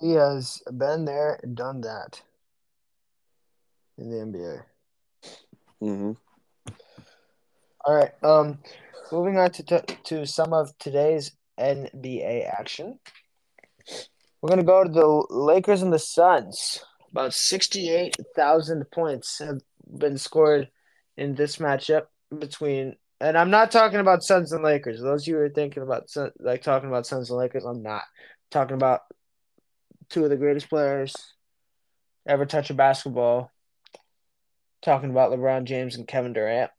[0.00, 2.22] he has been there and done that
[3.98, 4.62] in the NBA.
[5.80, 6.12] hmm
[7.84, 8.12] All right.
[8.22, 8.58] Um,
[9.12, 12.98] moving on to to, to some of today's NBA action.
[14.40, 16.84] We're gonna go to the Lakers and the Suns.
[17.10, 19.60] About sixty-eight thousand points have
[19.98, 20.68] been scored
[21.16, 22.06] in this matchup
[22.38, 25.00] between, and I'm not talking about Suns and Lakers.
[25.00, 28.02] Those of you who are thinking about like talking about Suns and Lakers, I'm not
[28.50, 29.02] talking about
[30.08, 31.14] two of the greatest players
[32.26, 33.50] ever touch a basketball.
[34.82, 36.70] Talking about LeBron James and Kevin Durant.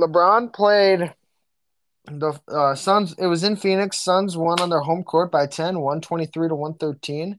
[0.00, 1.12] LeBron played
[2.06, 3.14] the uh, Suns.
[3.18, 4.00] It was in Phoenix.
[4.00, 7.38] Suns won on their home court by 10, 123 to 113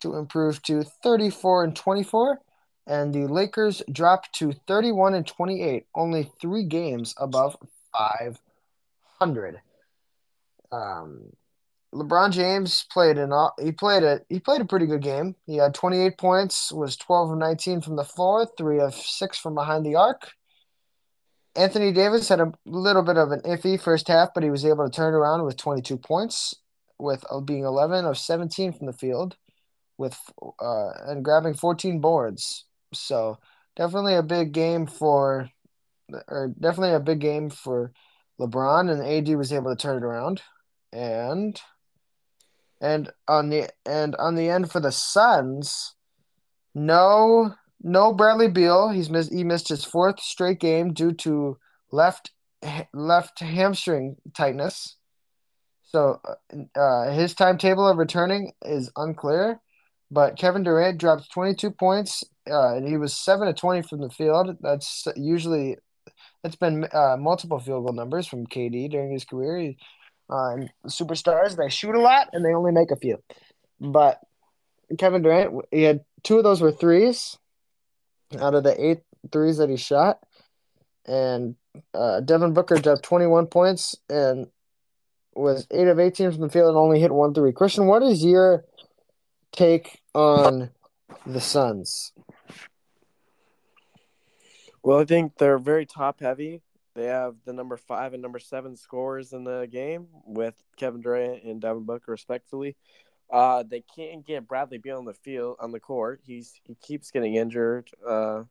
[0.00, 2.40] to improve to 34 and 24.
[2.86, 7.56] And the Lakers dropped to 31 and 28, only three games above
[7.96, 9.60] 500.
[10.70, 11.32] Um,
[11.94, 15.36] LeBron James played an he played a he played a pretty good game.
[15.46, 19.54] He had 28 points, was 12 of 19 from the floor, three of six from
[19.54, 20.32] behind the arc.
[21.56, 24.84] Anthony Davis had a little bit of an iffy first half, but he was able
[24.84, 26.56] to turn it around with 22 points,
[26.98, 29.36] with uh, being 11 of 17 from the field,
[29.96, 30.18] with
[30.60, 32.64] uh, and grabbing 14 boards.
[32.94, 33.38] So
[33.76, 35.50] definitely a big game for,
[36.28, 37.92] or definitely a big game for
[38.40, 40.42] LeBron, and AD was able to turn it around,
[40.92, 41.60] and
[42.80, 45.94] and on the and on the end for the Suns,
[46.74, 48.90] no no Bradley Beal.
[48.90, 51.58] He's missed he missed his fourth straight game due to
[51.92, 52.32] left
[52.92, 54.96] left hamstring tightness.
[55.82, 56.20] So
[56.74, 59.60] uh, his timetable of returning is unclear.
[60.10, 64.10] But Kevin Durant dropped 22 points, uh, and he was seven to 20 from the
[64.10, 64.56] field.
[64.60, 65.76] That's usually
[66.42, 69.58] that's been uh, multiple field goal numbers from KD during his career.
[69.58, 69.78] He,
[70.30, 73.18] uh, superstars they shoot a lot and they only make a few.
[73.80, 74.20] But
[74.98, 77.38] Kevin Durant, he had two of those were threes
[78.38, 79.00] out of the eight
[79.32, 80.18] threes that he shot.
[81.06, 81.56] And
[81.92, 84.46] uh, Devin Booker dropped 21 points and
[85.34, 87.52] was 8 of 18 from the field and only hit one three.
[87.52, 88.64] Christian, what is your
[89.52, 90.70] take on
[91.26, 92.12] the Suns?
[94.84, 96.60] Well, I think they're very top heavy.
[96.94, 101.42] They have the number five and number seven scores in the game with Kevin Durant
[101.42, 102.76] and Devin Booker, respectfully.
[103.32, 106.20] Uh, they can't get Bradley Beal on the field on the court.
[106.26, 107.88] He's he keeps getting injured.
[108.06, 108.42] Uh,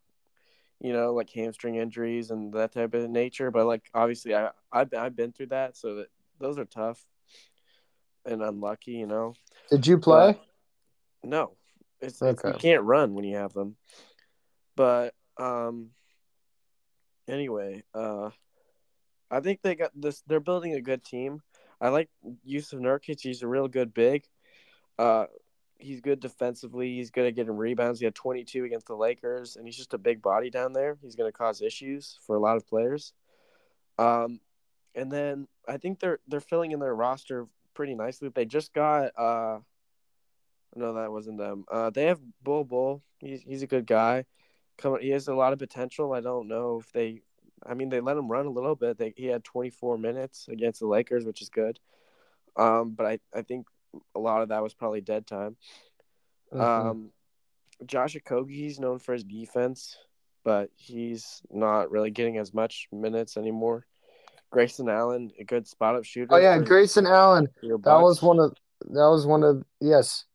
[0.79, 3.51] you know, like hamstring injuries and that type of nature.
[3.51, 6.07] But like obviously, I I've been, I've been through that, so that
[6.39, 6.99] those are tough
[8.25, 8.93] and unlucky.
[8.93, 9.35] You know.
[9.69, 10.33] Did you play?
[11.21, 11.51] But, no,
[12.01, 13.75] it's, it's you can't run when you have them.
[14.75, 15.91] But um,
[17.27, 18.29] anyway, uh,
[19.29, 20.23] I think they got this.
[20.27, 21.41] They're building a good team.
[21.81, 22.09] I like
[22.47, 23.19] Jusuf Nurkic.
[23.19, 24.23] He's a real good big.
[24.97, 25.25] Uh,
[25.79, 26.95] he's good defensively.
[26.95, 27.99] He's good at getting rebounds.
[27.99, 30.97] He had 22 against the Lakers, and he's just a big body down there.
[31.01, 33.13] He's going to cause issues for a lot of players.
[33.97, 34.39] Um,
[34.95, 38.29] and then I think they're they're filling in their roster pretty nicely.
[38.29, 39.59] They just got uh,
[40.75, 41.65] no, that wasn't them.
[41.71, 43.01] Uh, they have Bol Bol.
[43.19, 44.25] He's he's a good guy.
[44.77, 46.13] Come, he has a lot of potential.
[46.13, 47.21] I don't know if they.
[47.65, 48.97] I mean, they let him run a little bit.
[48.97, 51.79] They, he had 24 minutes against the Lakers, which is good.
[52.57, 53.67] Um, but I, I think
[54.15, 55.55] a lot of that was probably dead time.
[56.53, 56.61] Mhm.
[56.61, 57.11] Um,
[57.85, 59.97] Josh Okogie, he's known for his defense,
[60.43, 63.85] but he's not really getting as much minutes anymore.
[64.51, 66.33] Grayson Allen, a good spot up shooter.
[66.33, 67.47] oh yeah, Grayson Allen.
[67.61, 70.25] That was one of that was one of yes,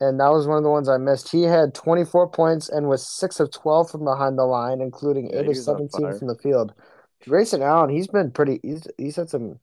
[0.00, 1.30] and that was one of the ones I missed.
[1.30, 5.40] He had 24 points and was six of 12 from behind the line, including Yeah,
[5.40, 6.72] eight of 17 from the field.
[7.28, 8.60] Grayson Allen, he's been pretty.
[8.62, 9.58] He's he's had some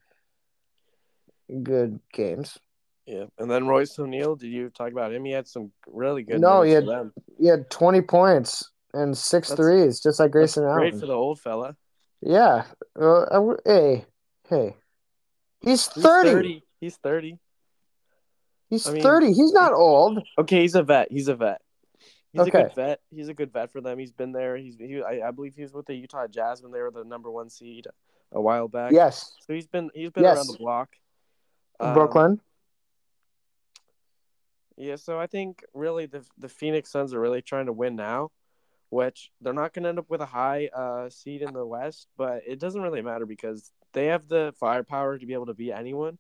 [1.63, 2.57] good games.
[3.05, 4.35] Yeah, and then Royce O'Neale.
[4.35, 5.23] Did you talk about him?
[5.25, 6.41] He had some really good.
[6.41, 7.13] No, he them.
[7.39, 10.99] He had 20 points and six That's- threes, just like Grayson great Allen.
[10.99, 11.75] for the old fella.
[12.21, 12.65] Yeah.
[12.99, 14.05] Uh, hey,
[14.49, 14.75] hey.
[15.61, 16.63] He's He's 30.
[16.79, 17.39] He's thirty.
[18.69, 19.33] He's I mean- 30.
[19.33, 20.21] He's not old.
[20.37, 21.11] Okay, he's a vet.
[21.11, 21.61] He's a vet.
[22.33, 22.59] He's Okay.
[22.59, 22.99] a good vet.
[23.09, 23.97] He's a good vet for them.
[23.97, 24.57] He's been there.
[24.57, 27.03] He's he, I, I believe he was with the Utah Jazz when they were the
[27.05, 27.87] number one seed
[28.33, 28.91] a while back.
[28.91, 29.33] Yes.
[29.47, 30.37] So he's been he's been Yes.
[30.37, 30.89] around the block.
[31.79, 32.41] Um, Brooklyn.
[34.75, 38.29] Yeah, so I think really the the Phoenix Suns are really trying to win now,
[38.89, 42.07] which they're not going to end up with a high uh, seed in the West,
[42.17, 45.71] but it doesn't really matter because they have the firepower to be able to beat
[45.71, 46.19] anyone.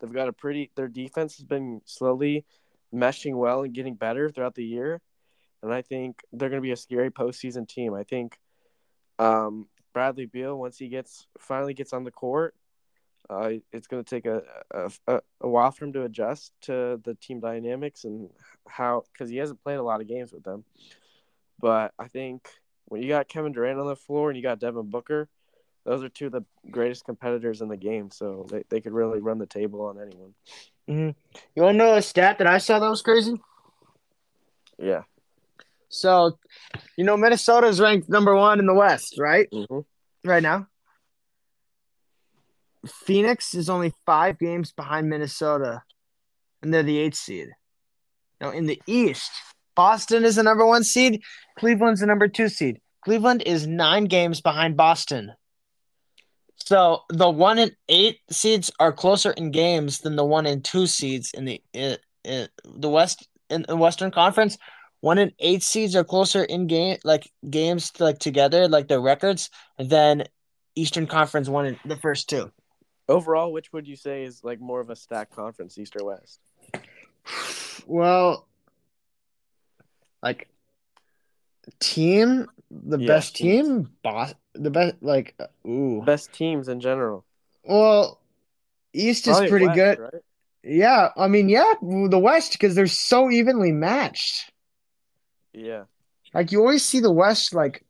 [0.00, 2.44] They've got a pretty their defense has been slowly
[2.94, 5.00] meshing well and getting better throughout the year,
[5.62, 7.94] and I think they're going to be a scary postseason team.
[7.94, 8.38] I think
[9.18, 12.54] um, Bradley Beal once he gets finally gets on the court,
[13.30, 14.42] uh, it's going to take a,
[15.06, 18.30] a, a, while for him to adjust to the team dynamics and
[18.66, 20.64] how because he hasn't played a lot of games with them.
[21.60, 22.48] But I think
[22.86, 25.28] when you got Kevin Durant on the floor and you got Devin Booker,
[25.84, 28.10] those are two of the greatest competitors in the game.
[28.10, 30.34] So they, they could really run the table on anyone.
[31.54, 33.34] You want to know a stat that I saw that was crazy?
[34.78, 35.02] Yeah.
[35.88, 36.38] So,
[36.96, 39.48] you know, Minnesota is ranked number one in the West, right?
[39.52, 39.80] hmm
[40.24, 40.66] Right now.
[42.86, 45.82] Phoenix is only five games behind Minnesota,
[46.62, 47.48] and they're the eighth seed.
[48.40, 49.30] Now, in the East,
[49.74, 51.22] Boston is the number one seed,
[51.58, 52.80] Cleveland's the number two seed.
[53.04, 55.32] Cleveland is nine games behind Boston.
[56.68, 60.86] So the one and eight seeds are closer in games than the one and two
[60.86, 64.58] seeds in the in, in the West in the Western Conference.
[65.00, 69.48] One and eight seeds are closer in game like games like together like their records
[69.78, 70.24] than
[70.76, 72.52] Eastern Conference one and the first two.
[73.08, 76.38] Overall, which would you say is like more of a stacked conference, East or West?
[77.86, 78.46] Well,
[80.22, 80.50] like
[81.80, 83.68] team, the Yeah, best teams.
[83.68, 86.02] team, boss, the best like uh, ooh.
[86.04, 87.24] Best teams in general.
[87.64, 88.20] Well,
[88.92, 89.98] East is Probably pretty West, good.
[89.98, 90.22] right?
[90.62, 94.50] Yeah, I mean, yeah, the West because they're so evenly matched.
[95.52, 95.84] Yeah.
[96.34, 97.84] Like you always see the West like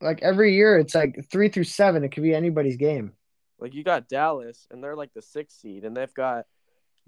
[0.00, 3.12] like every year it's like 3 through 7 it could be anybody's game.
[3.58, 6.46] Like you got Dallas, and they're like the sixth seed, and they've got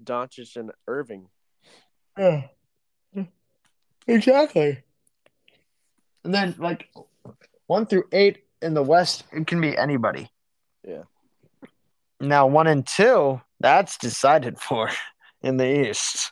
[0.03, 1.29] Doncic and Irving.
[2.17, 2.43] Yeah.
[4.07, 4.83] Exactly.
[6.23, 6.89] And then like
[7.67, 10.29] 1 through 8 in the West it can be anybody.
[10.87, 11.03] Yeah.
[12.19, 14.89] Now 1 and 2 that's decided for
[15.41, 16.31] in the East.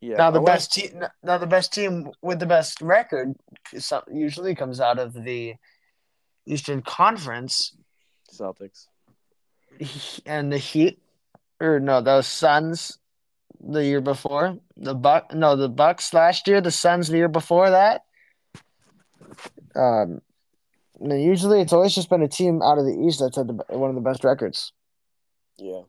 [0.00, 0.16] Yeah.
[0.16, 3.34] Now the best team, now the best team with the best record,
[4.10, 5.56] usually comes out of the
[6.46, 7.76] Eastern Conference,
[8.32, 8.86] Celtics.
[10.24, 11.02] and the Heat,
[11.60, 12.98] or no, the Suns,
[13.60, 17.70] the year before the Buck, no, the Bucks last year, the Suns the year before
[17.70, 18.04] that.
[19.74, 20.20] Um,
[21.00, 23.90] usually it's always just been a team out of the East that's had the, one
[23.90, 24.72] of the best records.
[25.58, 25.82] Yeah.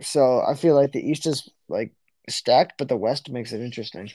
[0.00, 1.92] So I feel like the East is like
[2.28, 4.10] stacked, but the West makes it interesting.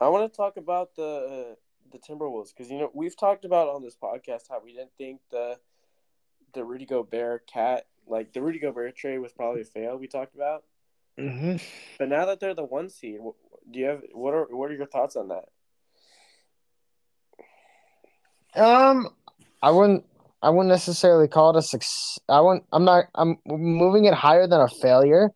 [0.00, 1.02] I want to talk about the
[1.52, 1.54] uh,
[1.92, 5.20] the Timberwolves because you know we've talked about on this podcast how we didn't think
[5.30, 5.58] the
[6.54, 9.96] the Rudy Gobert cat like the Rudy Gobert trade was probably a fail.
[9.96, 10.64] We talked about,
[11.18, 11.56] Mm-hmm.
[11.98, 13.18] but now that they're the one seed,
[13.70, 15.44] do you have what are what are your thoughts on that?
[18.54, 19.08] Um,
[19.62, 20.04] I wouldn't.
[20.42, 22.18] I wouldn't necessarily call it a success.
[22.28, 22.64] I wouldn't.
[22.72, 23.04] I'm not.
[23.14, 25.30] I'm moving it higher than a failure,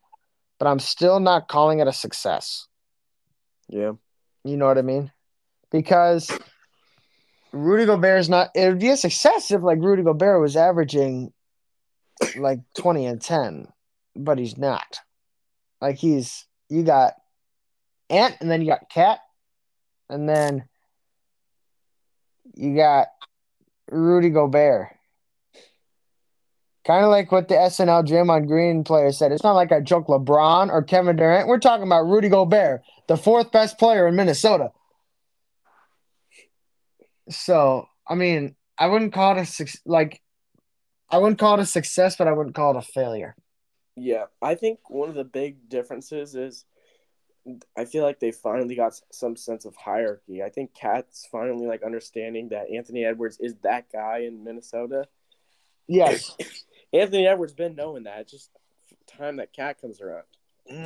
[0.59, 2.67] but I'm still not calling it a success.
[3.69, 3.93] Yeah.
[4.45, 5.13] You know what I mean?
[5.71, 6.31] Because
[7.53, 8.51] Rudy Gobert is not.
[8.55, 11.33] It would be a success if like Rudy Gobert was averaging
[12.37, 13.69] like 20 and 10,
[14.15, 15.01] but he's not.
[15.81, 17.15] Like he's you got
[18.11, 19.21] Ant, and then you got Cat,
[20.09, 20.65] and then
[22.55, 23.09] you got
[23.91, 24.89] Rudy Gobert.
[26.87, 29.33] Kind of like what the SNL Draymond Green player said.
[29.33, 31.49] It's not like I joke LeBron or Kevin Durant.
[31.49, 34.71] We're talking about Rudy Gobert, the fourth best player in Minnesota.
[37.29, 40.23] So, I mean, I wouldn't call it a like
[41.11, 43.35] I wouldn't call it a success, but I wouldn't call it a failure.
[43.97, 46.65] Yeah, I think one of the big differences is
[47.77, 50.43] I feel like they finally got some sense of hierarchy.
[50.43, 55.07] I think Cat's finally like understanding that Anthony Edwards is that guy in Minnesota.
[55.87, 56.37] Yes.
[56.93, 58.29] Anthony Edwards been knowing that.
[58.29, 58.51] Just
[59.07, 60.25] time that Cat comes around.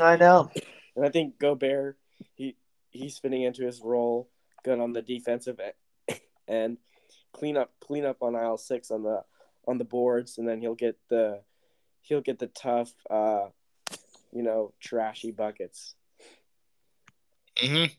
[0.01, 0.51] I know.
[0.97, 1.97] And I think Gobert,
[2.35, 2.57] he
[2.91, 4.29] he's fitting into his role
[4.63, 5.59] good on the defensive
[6.49, 6.79] end,
[7.33, 9.25] clean up clean up on aisle six on the
[9.67, 11.41] on the boards, and then he'll get the
[12.03, 13.47] he'll get the tough, uh,
[14.33, 15.95] you know, trashy buckets.
[17.63, 17.93] Mm-hmm.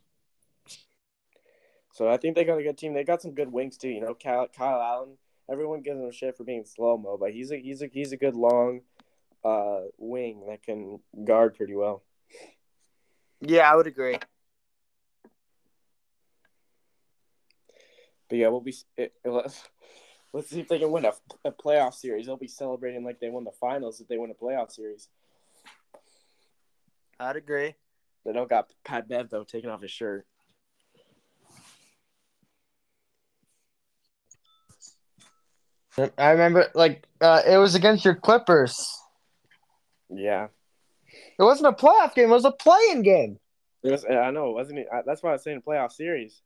[1.93, 2.93] So I think they got a good team.
[2.93, 3.89] They got some good wings too.
[3.89, 5.17] You know, Kyle, Kyle Allen.
[5.49, 8.17] Everyone gives him shit for being slow mo, but he's a he's a he's a
[8.17, 8.81] good long
[9.43, 12.03] uh, wing that can guard pretty well.
[13.41, 14.17] Yeah, I would agree.
[18.29, 19.67] But yeah, we'll be it, let's,
[20.33, 21.11] let's see if they can win a,
[21.43, 22.25] a playoff series.
[22.25, 25.09] They'll be celebrating like they won the finals if they win a playoff series.
[27.19, 27.75] I'd agree.
[28.25, 30.25] They don't got Pat Bev though taking off his shirt.
[36.17, 38.97] I remember, like, uh, it was against your Clippers.
[40.09, 40.47] Yeah,
[41.39, 42.29] It wasn't a playoff game.
[42.29, 43.39] It was a play-in game.
[43.83, 44.05] it was.
[44.05, 44.87] I know, wasn't it?
[44.91, 46.41] I, that's why I was saying playoff series.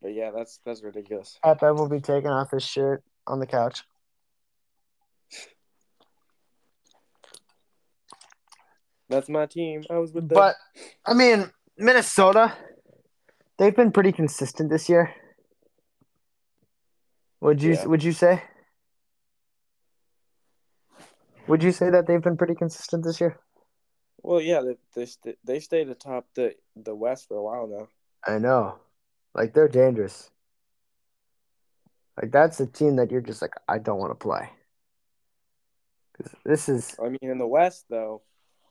[0.00, 1.38] But yeah, that's that's ridiculous.
[1.42, 3.82] Pat Bev will be taking off his shirt on the couch.
[9.08, 9.84] That's my team.
[9.90, 10.36] I was with them.
[10.36, 10.56] But
[11.06, 12.52] I mean, Minnesota,
[13.58, 15.14] they've been pretty consistent this year.
[17.40, 17.84] Would you Yeah.
[17.86, 18.42] would you say?
[21.46, 23.38] Would you say that they've been pretty consistent this year?
[24.22, 27.88] well, yeah, they they, st- they stayed atop the the West for a while now.
[28.26, 28.78] I know.
[29.34, 30.30] Like they're dangerous.
[32.20, 34.48] Like that's a team that you're just like I don't want to play.
[36.46, 38.22] This is I mean, in the West though,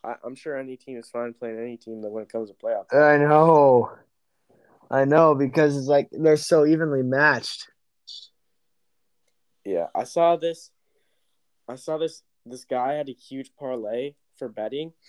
[0.04, 2.56] I, I'm sure any team is fine playing any team that when it comes to
[2.56, 2.94] playoffs.
[2.94, 3.92] I know.
[4.92, 7.70] I know because it's like they're so evenly matched.
[9.66, 10.72] Yeah, I saw this.
[11.68, 12.22] I saw this.
[12.46, 14.94] This guy had a huge parlay for betting.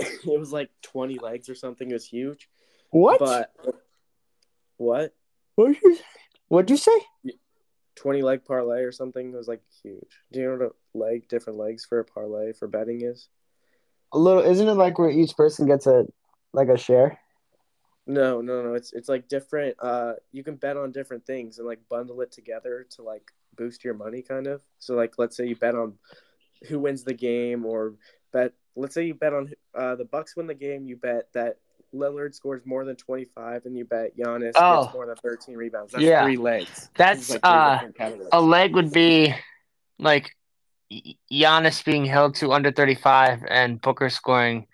[0.00, 1.88] It was like twenty legs or something.
[1.88, 2.48] It was huge.
[2.90, 3.20] What?
[3.20, 3.54] But
[4.76, 5.14] what?
[5.54, 6.02] What'd you say?
[6.48, 6.98] What'd you say?
[7.94, 9.32] Twenty leg parlay or something.
[9.32, 10.18] It was like huge.
[10.32, 13.28] Do you know what a leg, different legs for a parlay for betting is?
[14.12, 16.06] A little isn't it like where each person gets a
[16.52, 17.18] like a share?
[18.06, 18.74] No, no, no.
[18.74, 19.76] It's it's like different.
[19.78, 23.84] Uh, you can bet on different things and like bundle it together to like boost
[23.84, 24.62] your money, kind of.
[24.78, 25.94] So like, let's say you bet on
[26.68, 27.94] who wins the game, or
[28.32, 28.52] bet.
[28.74, 30.86] Let's say you bet on uh the Bucks win the game.
[30.86, 31.58] You bet that
[31.94, 34.82] Lillard scores more than twenty five, and you bet Giannis Oh.
[34.84, 35.92] gets more than thirteen rebounds.
[35.92, 36.24] That's Yeah.
[36.24, 36.90] three legs.
[36.96, 37.80] That's, like three uh.
[38.32, 39.34] A leg would be
[39.98, 40.34] like
[41.32, 44.66] Giannis being held to under 35 and Booker scoring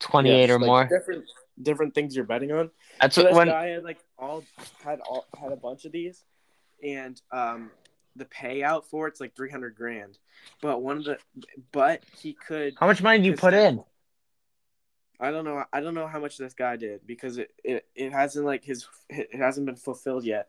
[0.00, 0.84] 28 Yes, or like more.
[0.86, 1.24] Different
[1.62, 2.70] different things you're betting on.
[3.00, 4.44] That's So what this when guy had like all
[4.82, 6.24] had all had a bunch of these,
[6.82, 7.70] and um,
[8.16, 10.18] the payout for it's like three hundred grand.
[10.62, 11.18] But one of the,
[11.72, 12.74] but he could.
[12.78, 13.84] how much money do you put in?
[15.22, 15.64] I don't know.
[15.70, 18.86] I don't know how much this guy did because it it, it hasn't like his
[19.08, 20.48] it hasn't been fulfilled yet.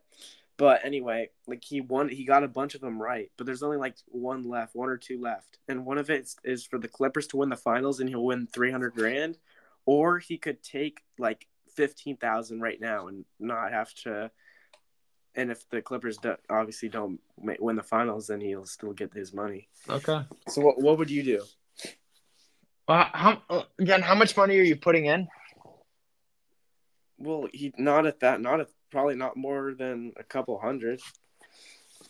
[0.61, 3.31] But anyway, like he won, he got a bunch of them right.
[3.35, 6.35] But there's only like one left, one or two left, and one of it is,
[6.43, 9.39] is for the Clippers to win the finals, and he'll win three hundred grand,
[9.87, 14.29] or he could take like fifteen thousand right now and not have to.
[15.33, 19.33] And if the Clippers do, obviously don't win the finals, then he'll still get his
[19.33, 19.67] money.
[19.89, 20.21] Okay.
[20.47, 21.41] So what what would you do?
[22.87, 24.03] Well, how uh, again?
[24.03, 25.27] How much money are you putting in?
[27.17, 31.01] Well, he not at that, not at probably not more than a couple hundred.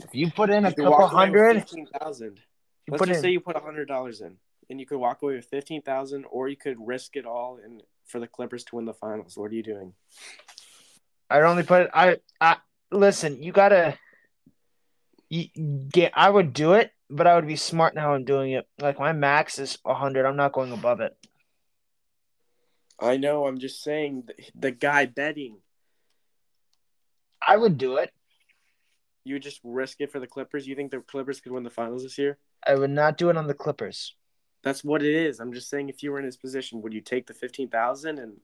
[0.04, 2.40] If you put in a You could couple hundred, fifteen thousand.
[2.88, 3.24] you Let's put just in.
[3.24, 4.38] say you put a hundred dollars in,
[4.70, 7.84] and you could walk away with fifteen thousand, or you could risk it all and
[8.06, 9.38] for the Clippers to win the finals.
[9.38, 9.94] What are you doing?
[11.30, 12.58] I'd only put I I
[12.92, 13.98] listen, you gotta
[15.30, 15.48] you
[15.90, 18.68] get I would do it, but I would be smart now I'm doing it.
[18.80, 20.26] Like my max is hundred.
[20.26, 21.16] I'm not going above it.
[23.00, 23.48] I know.
[23.48, 25.58] I'm just saying the, the guy betting.
[27.46, 28.12] I would do it.
[29.24, 30.68] You would just risk it for the Clippers.
[30.68, 32.38] You think the Clippers could win the finals this year?
[32.66, 34.16] I would not do it on the Clippers.
[34.64, 35.40] That's what it is.
[35.40, 38.20] I'm just saying, if you were in his position, would you take the fifteen thousand
[38.20, 38.38] and,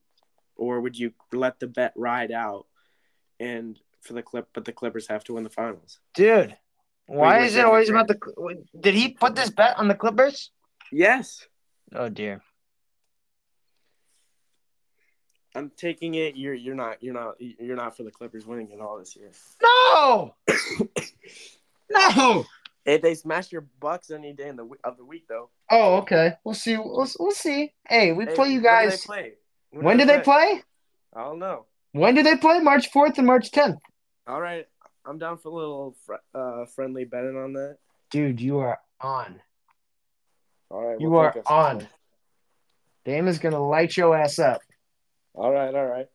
[0.55, 2.65] or would you let the bet ride out,
[3.39, 5.99] and for the clip, but the Clippers have to win the finals?
[6.15, 6.57] Dude,
[7.05, 8.17] why is it always about the
[8.79, 10.51] Did he put this bet on the Clippers?
[10.91, 11.45] Yes,
[11.95, 12.41] Oh dear.
[15.57, 16.35] I'm taking it.
[16.35, 19.31] You're you're not you're not you're not for the Clippers winning it all this year.
[19.63, 20.35] No.
[21.89, 22.45] no.
[22.85, 25.49] Hey, they smash your Bucks any day in the of the week though.
[25.71, 26.33] Oh, okay.
[26.43, 26.77] We'll see.
[26.77, 27.73] We'll, we'll see.
[27.89, 29.01] Hey, we Hey, play you when do guys.
[29.01, 29.33] they play?
[29.71, 30.61] When do they play?
[31.15, 31.65] I don't know.
[31.93, 32.59] When do they play?
[32.59, 33.79] March 4th and March 10th.
[34.27, 34.67] All right,
[35.05, 37.77] I'm down for a little fr- uh, friendly betting on that.
[38.11, 39.41] Dude, you are On.
[40.69, 41.01] All right.
[41.01, 41.87] You we'll are on.
[43.05, 44.61] Dame is gonna light your ass up.
[45.37, 45.73] All right.
[45.73, 46.07] All right.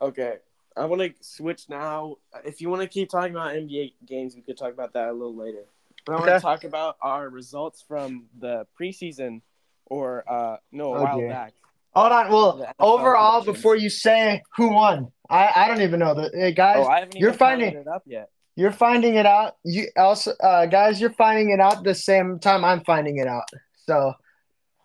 [0.00, 0.36] Okay.
[0.76, 2.16] I want to switch now.
[2.44, 5.12] If you want to keep talking about NBA games, we could talk about that a
[5.12, 5.66] little later.
[6.06, 9.42] But I want to talk about our results from the preseason,
[9.86, 11.52] or uh, no, a while back.
[11.94, 12.32] Hold on.
[12.32, 13.56] Well, overall, predictions.
[13.56, 16.14] before you say who won, I, I don't even know.
[16.14, 18.30] The hey, guys, Oh, you're finding- it up yet.
[18.56, 19.56] you're finding it out.
[19.62, 23.48] You also, uh, guys, you're finding it out the same time I'm finding it out.
[23.86, 24.14] So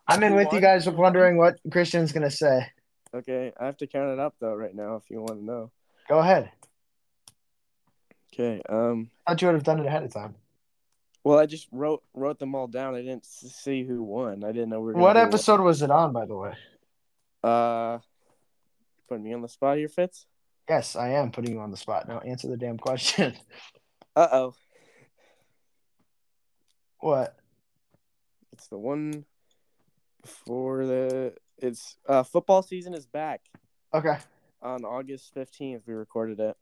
[0.08, 2.68] I'm in Who with you guys, wondering what Christian's gonna say.
[3.14, 5.72] Okay, I have to count it up though right now if you want to know.
[6.08, 6.52] Go ahead.
[8.34, 8.62] Okay.
[8.70, 9.10] Um.
[9.26, 10.36] I thought you would have done it ahead of time.
[11.24, 12.96] Well, I just wrote wrote them all down.
[12.96, 14.44] I didn't see who won.
[14.44, 15.00] I didn't know we were.
[15.00, 16.54] What episode was it on, by the way?
[17.44, 18.00] Uh,
[19.08, 20.26] putting me on the spot here, Fitz.
[20.68, 22.08] Yes, I am putting you on the spot.
[22.08, 23.36] Now answer the damn question.
[24.16, 24.56] Uh oh,
[27.00, 27.40] what?
[28.60, 29.24] it's the one
[30.22, 31.34] before the.
[31.62, 33.42] It's uh football season is back
[33.94, 34.18] Okay.
[34.62, 35.84] on August fifteenth.
[35.86, 36.56] We recorded it.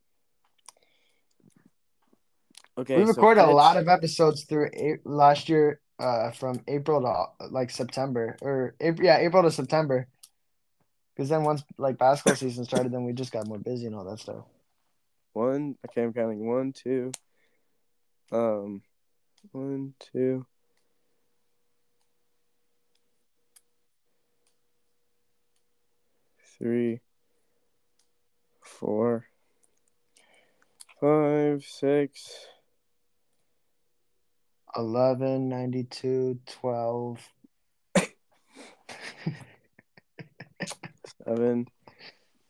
[2.77, 7.01] Okay, we so recorded a lot of episodes through a- last year, uh, from April
[7.01, 10.07] to like September, or April, yeah, April to September.
[11.15, 14.03] Because then once like basketball season started, then we just got more busy and all
[14.05, 14.45] that stuff.
[15.33, 15.75] One.
[15.87, 17.11] Okay, I'm counting one, two.
[18.31, 18.81] Um,
[19.51, 20.45] one, two.
[26.57, 27.01] Three,
[28.61, 29.27] four,
[30.99, 32.47] five, six,
[34.75, 37.29] 11, 92, 12.
[41.25, 41.67] seven,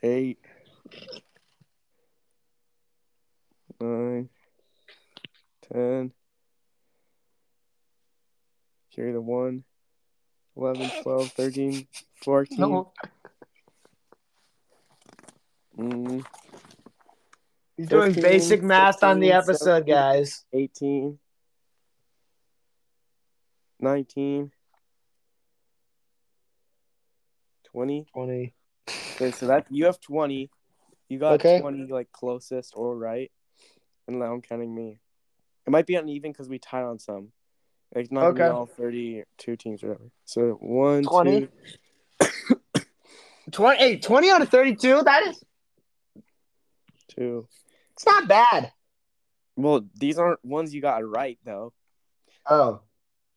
[0.04, 0.40] eight,
[3.80, 4.30] nine,
[5.74, 6.12] ten.
[8.96, 9.64] Carry the one.
[10.56, 11.88] 11, 12, 13,
[12.24, 12.58] 14.
[12.60, 12.92] No,
[15.78, 16.26] Mm,
[17.78, 19.94] he's doing basic math on the episode, 17.
[19.94, 20.46] guys.
[20.54, 21.20] 18,
[23.80, 24.52] 19,
[27.72, 28.06] 20.
[28.12, 28.54] 20.
[29.16, 30.50] Okay, so that you have 20.
[31.10, 31.60] You got Okay.
[31.60, 33.32] 20 like closest or right.
[34.08, 35.00] And now I'm counting me.
[35.66, 37.32] It might be uneven because we tied on some.
[37.96, 38.48] Like not Okay.
[38.48, 40.10] all 32 teams or whatever.
[40.26, 41.48] So one, 20.
[42.20, 42.30] two,
[43.52, 45.04] 20, hey, 20 out of 32?
[45.04, 45.44] That is,
[47.18, 47.48] two.
[47.94, 48.72] it's not bad.
[49.56, 51.74] Well, these aren't ones you got right though.
[52.50, 52.82] Oh,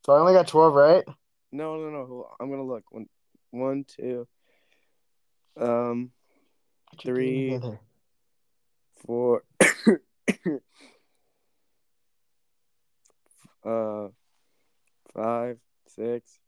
[0.05, 1.05] so I only got 12, right?
[1.53, 2.29] No, no, no.
[2.39, 2.85] I'm gonna look.
[2.91, 3.07] One,
[3.51, 4.27] one, two,
[5.59, 6.11] um,
[6.91, 7.79] What you doing Three.
[9.05, 9.43] four,
[13.65, 14.09] uh,
[15.15, 15.59] five,
[15.89, 16.39] six,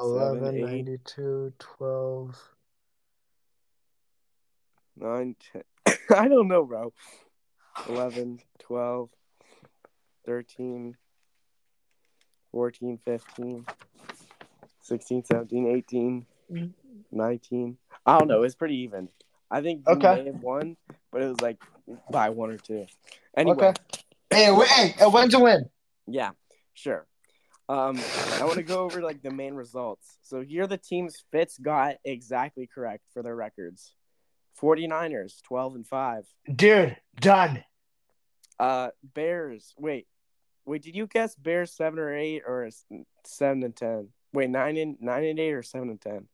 [0.00, 2.51] 11, Seven, 92, 12.
[5.02, 5.62] Nine, ten.
[6.16, 6.92] I don't know, bro.
[7.88, 9.10] 11, 12,
[10.24, 10.96] 13,
[12.52, 13.66] 14, 15,
[14.80, 16.72] 16, 17, 18, Mhm.
[17.10, 17.78] 19.
[18.06, 18.42] I don't know.
[18.44, 19.08] It's pretty even.
[19.50, 20.14] I think you Okay.
[20.16, 20.76] may have won,
[21.10, 21.58] but it was like
[22.10, 22.86] by one or two.
[23.36, 23.80] Anyway, Okay.
[24.30, 25.68] Hey, hey, a win to win.
[26.06, 26.30] yeah,
[26.74, 27.06] sure.
[27.68, 27.96] Um,
[28.40, 30.18] I want to go over like the main results.
[30.22, 33.94] So here the teams Fitz got exactly correct for their records.
[34.62, 36.26] 49ers, 12 and 5.
[36.54, 37.64] Dude, done.
[38.58, 39.74] Uh, Bears.
[39.76, 40.06] Wait,
[40.64, 40.82] wait.
[40.82, 42.68] Did you guess Bears seven or eight or
[43.24, 44.08] seven and ten?
[44.32, 46.28] Wait, nine and nine and eight or seven and ten?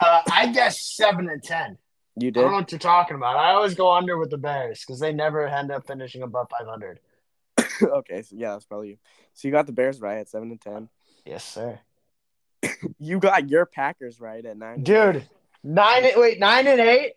[0.00, 1.78] Uh, I guess 7 and 10.
[2.16, 2.38] You did.
[2.38, 3.36] I don't know what you're talking about.
[3.36, 7.00] I always go under with the Bears because they never end up finishing above 500.
[7.82, 8.98] okay, so yeah, that's probably you.
[9.32, 10.88] So you got the Bears right at seven and ten.
[11.24, 11.80] Yes, sir.
[12.98, 14.74] You got your Packers right at nine.
[14.74, 15.28] and Dude,
[15.64, 16.04] nine.
[16.16, 17.14] Wait, nine and eight.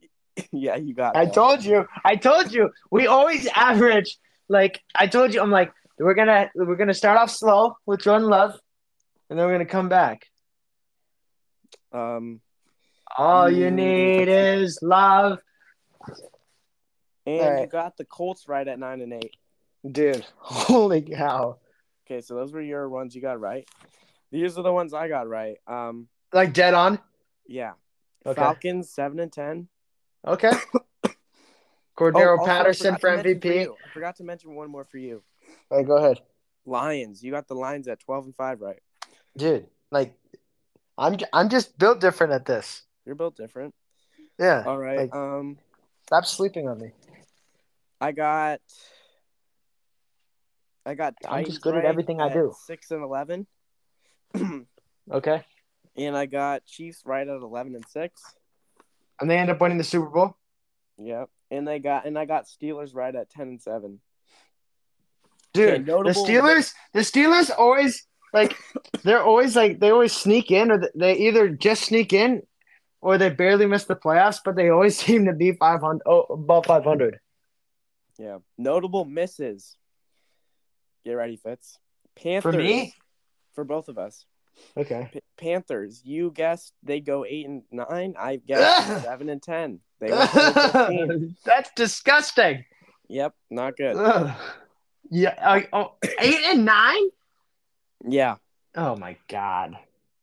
[0.52, 1.16] yeah, you got.
[1.16, 1.34] I that.
[1.34, 1.86] told you.
[2.04, 2.70] I told you.
[2.90, 4.16] We always average.
[4.48, 8.28] Like I told you, I'm like we're gonna we're gonna start off slow with Jordan
[8.28, 8.58] Love,
[9.28, 10.22] and then we're gonna come back.
[11.92, 12.40] Um,
[13.16, 15.38] All you need is love,
[17.26, 17.60] and right.
[17.62, 19.36] you got the Colts right at nine and eight.
[19.90, 20.24] dude.
[20.38, 21.58] Holy cow!
[22.06, 23.68] Okay, so those were your ones you got right.
[24.30, 25.56] These are the ones I got right.
[25.66, 26.98] Um, Like dead on.
[27.46, 27.72] yeah,
[28.26, 28.40] Okay.
[28.40, 29.68] Falcons seven and ten.
[30.26, 30.50] Okay.
[31.96, 33.44] Cordarrelle Oh, Patterson for MVP.
[33.62, 33.76] you.
[33.84, 35.22] I forgot to mention one more for you.
[35.70, 36.20] All right, go ahead,
[36.66, 37.22] Lions.
[37.24, 38.78] You got the Lions at twelve and five, right?
[39.36, 39.66] dude.
[39.90, 40.14] Like,
[40.98, 42.82] I'm I'm just built different at this.
[43.06, 43.74] You're built different.
[44.38, 44.62] Yeah.
[44.66, 44.98] All right.
[44.98, 45.58] like- um,
[46.06, 46.90] Stop sleeping on me.
[48.00, 48.60] I got
[50.86, 52.54] I got I'm Titans just good at everything I do.
[52.66, 53.46] Six and eleven,
[55.10, 55.44] Okay.
[55.98, 58.22] And I got Chiefs right at eleven and six.
[59.20, 60.36] And they end up winning the Super Bowl.
[60.98, 64.00] Yep, and they got and I got Steelers right at ten and seven.
[65.54, 68.56] Dude, Okay, the Steelers, the Steelers always like
[69.02, 72.42] they're always like they always sneak in, or they either just sneak in,
[73.00, 74.40] or they barely miss the playoffs.
[74.44, 77.18] But they always seem to be five hundred, oh, above five hundred.
[78.18, 79.76] Yeah, notable misses.
[81.04, 81.78] Get ready, Fitz.
[82.16, 82.94] Panthers For me,
[83.54, 84.26] for both of us.
[84.76, 85.08] Okay.
[85.12, 88.14] P- Panthers, you guessed they go eight and nine.
[88.18, 89.80] I guessed seven and ten.
[90.00, 90.54] They went 10 and
[91.10, 91.36] 15.
[91.44, 92.64] That's disgusting.
[93.08, 93.96] Yep, not good.
[93.96, 94.36] Ugh.
[95.10, 97.02] Yeah, I, oh, eight and nine.
[98.06, 98.36] Yeah,
[98.76, 99.76] Oh my god.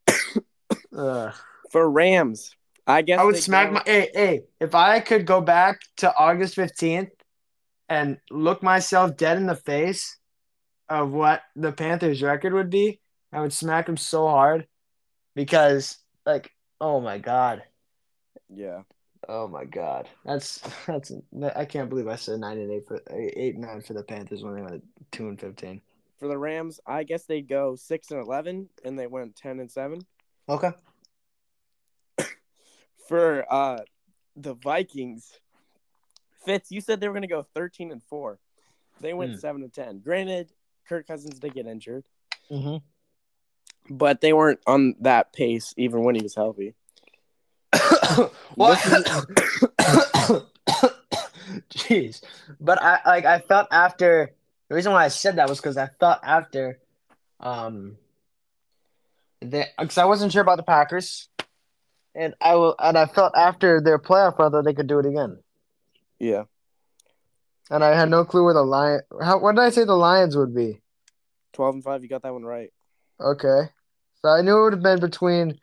[0.98, 1.34] Ugh.
[1.72, 2.56] for Rams,
[2.88, 6.14] I guess I would smack go- my hey, hey, if I could go back to
[6.16, 7.10] August 15th
[7.90, 10.18] and look myself dead in the face
[10.88, 13.00] of what the Panthers record would be,
[13.36, 14.68] I would smack them so hard
[15.36, 17.64] because like oh my god.
[18.50, 18.82] Yeah,
[19.28, 20.08] Oh my god.
[20.24, 21.12] That's that's
[21.56, 24.44] I can't believe I said 9 and 8 for 8 and 9 for the Panthers
[24.44, 25.82] when they went 2 and 15.
[26.20, 29.70] for the Rams, I guess they go six and eleven, and they went ten and
[29.70, 30.00] seven.
[30.48, 30.72] Okay.
[33.10, 33.80] For uh,
[34.36, 35.40] the Vikings,
[36.46, 38.40] Fitz, you said they were going to go thirteen and four.
[39.02, 39.40] They went Hmm.
[39.40, 40.00] seven and ten.
[40.00, 40.52] Granted,
[40.88, 42.06] Kirk Cousins did get injured,
[42.50, 42.82] Mhm.
[43.90, 46.74] But they weren't on that pace even when he was healthy.
[48.56, 48.80] what?
[51.70, 52.22] Jeez,
[52.60, 54.32] but I like I felt after
[54.70, 56.80] the reason why I said that was because I thought after,
[57.40, 57.98] um,
[59.42, 61.30] that because I wasn't sure about the Packers,
[62.16, 65.06] and I will and I felt after their playoff run that they could do it
[65.06, 65.38] again,
[66.20, 66.44] Yeah,
[67.70, 69.02] and I had no clue where the lion.
[69.22, 70.82] How what did I say the Lions would be?
[71.54, 72.02] twelve and five.
[72.02, 72.72] You got that one right.
[73.20, 73.70] Okay,
[74.22, 75.60] so I knew it would have been between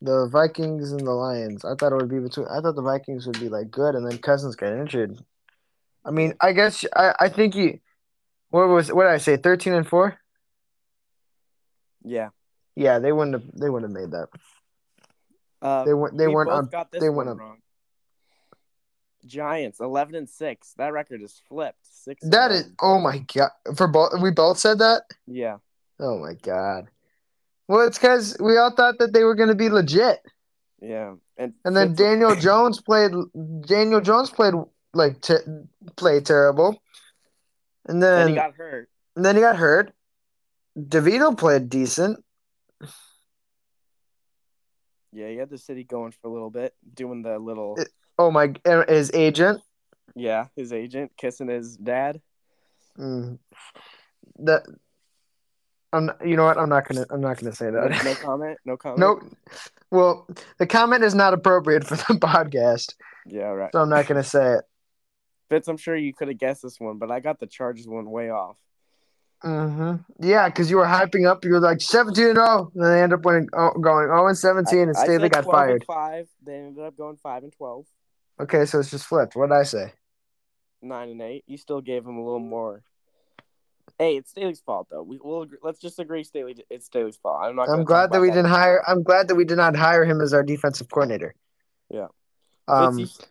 [0.00, 1.64] the Vikings and the Lions.
[1.64, 2.46] I thought it would be between.
[2.48, 5.18] I thought the Vikings would be like good, and then Cousins got injured.
[6.04, 7.78] I mean, I guess I, I think you.
[8.50, 9.36] What was what did I say?
[9.36, 10.18] Thirteen and four.
[12.02, 12.30] Yeah.
[12.74, 13.52] Yeah, they wouldn't have.
[13.60, 14.28] They wouldn't have made that.
[15.60, 17.56] Uh, They weren't- they we weren't both on- Got this they weren't on- wrong.
[19.26, 20.72] Giants eleven and six.
[20.78, 21.78] That record is flipped.
[21.82, 22.22] Six.
[22.28, 22.60] That is.
[22.60, 22.76] 11.
[22.80, 23.50] Oh my god!
[23.76, 25.02] For both, we both said that.
[25.26, 25.58] Yeah.
[26.00, 26.88] Oh my god.
[27.66, 30.18] Well, it's because we all thought that they were going to be legit,
[30.80, 31.14] Yeah.
[31.36, 33.12] And and then Daniel Jones played.
[33.66, 34.54] Daniel Jones played
[34.94, 35.34] like t-
[35.96, 36.80] played terrible,
[37.86, 38.88] and then then he got hurt.
[39.16, 39.92] And then he got hurt.
[40.78, 42.24] DeVito played decent.
[45.12, 47.88] Yeah, he had the city going for a little bit, doing the little It-
[48.18, 48.52] Oh my!
[48.64, 49.60] and His agent.
[50.16, 52.20] yeah, his agent kissing his dad.
[52.98, 53.38] Mm,
[54.40, 54.62] that.
[55.92, 56.06] I'm.
[56.06, 56.58] not- You know what?
[56.58, 57.06] I'm not gonna.
[57.10, 58.58] I'm not gonna say No, no comment.
[58.64, 58.98] No comment.
[59.00, 59.22] nope.
[59.90, 60.26] Well,
[60.58, 62.94] the comment is not appropriate for the podcast,
[63.26, 63.70] Yeah, right.
[63.72, 64.64] so I'm not gonna say it.
[65.48, 68.10] Fitz, I'm sure you could have guessed this one, but I got the Chargers one
[68.10, 68.56] way off.
[69.40, 71.42] hmm Yeah, because you were hyping up.
[71.44, 74.26] You were like 17 and 0, and then they end up winning, oh, going 0
[74.26, 75.84] and 17, and Staley got 12 fired.
[75.86, 76.28] Five.
[76.44, 77.86] They ended up going five and twelve.
[78.40, 79.34] Okay, so it's just flipped.
[79.36, 79.92] What did I say?
[80.82, 81.44] Nine and eight.
[81.46, 82.82] You still gave him a little more.
[83.98, 85.02] Hey, it's Staley's fault though.
[85.02, 86.56] We will agree, let's just agree Staley.
[86.70, 87.38] It's Staley's fault.
[87.42, 87.68] I'm not.
[87.68, 88.82] I'm glad that we didn't hire.
[88.86, 91.34] I'm glad that we did not hire him as our defensive coordinator.
[91.90, 92.08] Yeah.
[92.66, 93.26] Um, Fitz, you,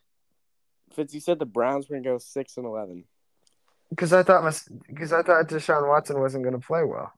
[0.95, 3.05] Fitz, you said the Browns were gonna go six and eleven.
[3.89, 7.11] because I thought because I thought Deshaun Watson wasn't going to play well,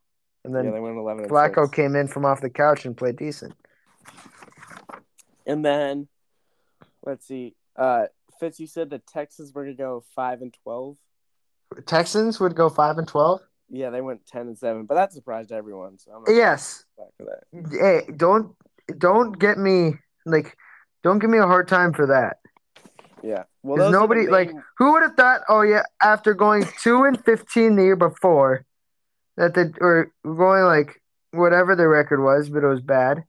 [0.44, 1.28] and then yeah, they went eleven.
[1.28, 1.76] Flacco six.
[1.76, 3.54] came in from off the couch and played decent.
[5.46, 6.08] And then,
[7.04, 7.56] let's see.
[7.76, 8.06] Uh,
[8.40, 10.98] Fitz, you said the Texans were gonna go five and twelve.
[11.86, 13.42] Texans would go five and twelve.
[13.70, 15.98] Yeah, they went ten and seven, but that surprised everyone.
[16.00, 16.86] So I'm Yes.
[17.18, 17.70] for that.
[17.72, 18.56] Hey, don't
[18.98, 19.94] don't get me
[20.26, 20.58] like
[21.04, 22.38] don't give me a hard time for that.
[23.22, 23.44] Yeah.
[23.64, 25.42] Well, Because those are the nobody like who would have thought?
[25.50, 28.66] Oh yeah, after going two and fifteen the year before,
[29.38, 31.02] that they or going like
[31.32, 33.24] whatever the record was, but it was bad,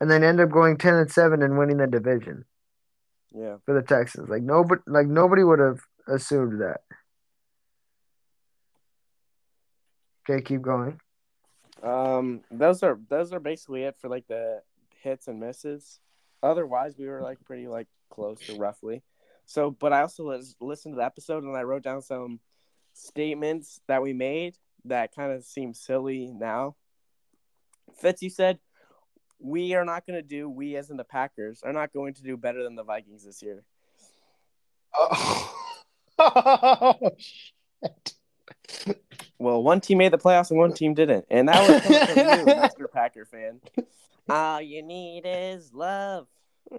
[0.00, 2.44] and then end up going ten and seven and winning the division
[3.30, 3.58] Yeah.
[3.64, 4.28] for the Texans.
[4.28, 5.78] Like nobody, like nobody would have
[6.08, 6.80] assumed that.
[10.28, 11.00] Okay, keep going.
[11.82, 14.62] Um, those are those are basically it for like the
[15.02, 16.00] hits and misses.
[16.42, 19.02] Otherwise, we were like pretty like close to roughly.
[19.44, 22.40] So, but I also lis- listened to the episode and I wrote down some
[22.92, 24.56] statements that we made
[24.86, 26.74] that kind of seem silly now.
[28.00, 28.58] Fitz, you said
[29.38, 30.48] we are not going to do.
[30.48, 33.42] We, as in the Packers, are not going to do better than the Vikings this
[33.42, 33.62] year.
[34.98, 35.52] Oh,
[37.18, 38.14] shit.
[39.38, 42.54] Well, one team made the playoffs and one team didn't, and that was from you,
[42.54, 42.90] Mr.
[42.92, 43.60] Packer fan.
[44.28, 46.26] All you need is love.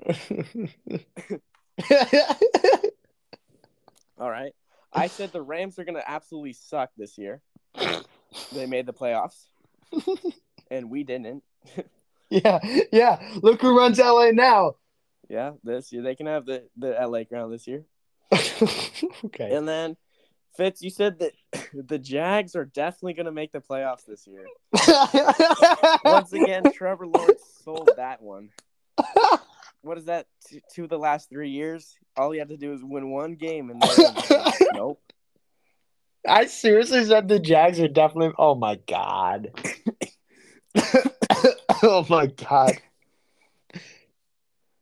[4.19, 4.53] All right.
[4.91, 7.41] I said the Rams are going to absolutely suck this year.
[8.51, 9.45] They made the playoffs,
[10.71, 11.43] and we didn't.
[12.29, 12.59] yeah,
[12.91, 13.19] yeah.
[13.41, 14.75] Look who runs LA now.
[15.29, 17.85] Yeah, this year they can have the the LA ground this year.
[18.33, 19.55] okay.
[19.55, 19.97] And then
[20.57, 21.31] Fitz, you said that
[21.87, 24.45] the Jags are definitely going to make the playoffs this year.
[26.03, 28.49] Once again, Trevor Lawrence sold that one.
[29.81, 30.25] What is that?
[30.47, 33.35] T- two of the last three years, all he had to do is win one
[33.35, 34.99] game, and then, nope.
[36.27, 38.33] I seriously said the Jags are definitely.
[38.37, 39.51] Oh my god.
[41.83, 42.73] oh my god.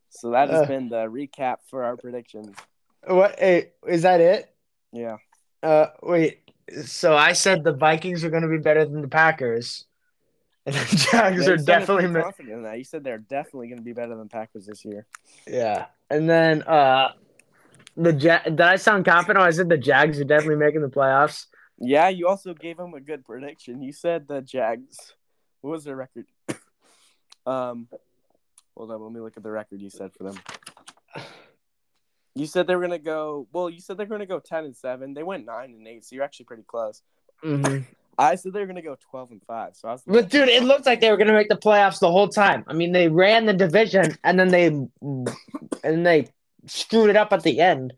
[0.10, 0.66] So that has Uh.
[0.66, 2.56] been the recap for our predictions.
[3.06, 3.38] What?
[3.38, 4.50] Hey, is that it?
[4.92, 5.18] Yeah.
[5.66, 6.42] Uh, wait.
[6.86, 9.86] So I said the Vikings are going to be better than the Packers,
[10.66, 12.08] and the Jags Yeah, are definitely.
[12.08, 12.78] ma- confident in that.
[12.78, 15.06] You said they're definitely going to be better than Packers this year.
[15.48, 17.14] Yeah, and then uh,
[17.98, 19.40] the ja- Did I sound confident?
[19.44, 21.48] I said the Jags are definitely making the playoffs.
[21.80, 23.82] Yeah, you also gave them a good prediction.
[23.82, 25.14] You said the Jags.
[25.62, 26.26] What was their record?
[27.46, 27.88] um,
[28.78, 29.02] hold on.
[29.02, 30.40] Let me look at the record you said for them.
[32.36, 33.48] You said they were gonna go.
[33.54, 35.14] Well, you said they're gonna go ten and seven.
[35.14, 37.02] They went nine and eight, so you're actually pretty close.
[37.44, 37.84] Mm-hmm.
[38.18, 39.76] I said they were gonna go twelve and five.
[39.76, 40.04] So I was.
[40.06, 42.64] But dude, it looked like they were going to make the playoffs the whole time.
[42.68, 44.68] I mean, they ran the division and then they
[45.84, 46.28] and they
[46.66, 47.94] screwed it up at the end.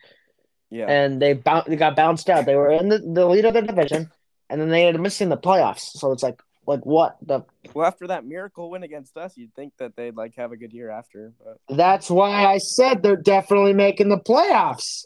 [0.69, 0.85] yeah.
[0.87, 2.45] and they bou- they got bounced out.
[2.45, 4.11] They were in the, the lead of the division,
[4.49, 5.91] and then they ended up missing the playoffs.
[5.93, 7.41] So it's like, like what the?
[7.73, 10.73] Well, after that miracle win against us, you'd think that they'd like have a good
[10.73, 11.33] year after.
[11.43, 15.05] But That's why I said they're definitely making the playoffs.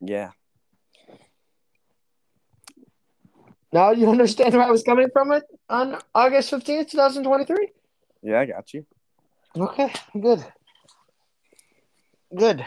[0.00, 0.30] yeah,
[3.72, 7.68] Now you understand where I was coming from it on August fifteenth, two thousand twenty-three.
[8.22, 8.84] yeah, I got you.
[9.56, 10.44] Okay, good,
[12.34, 12.64] good.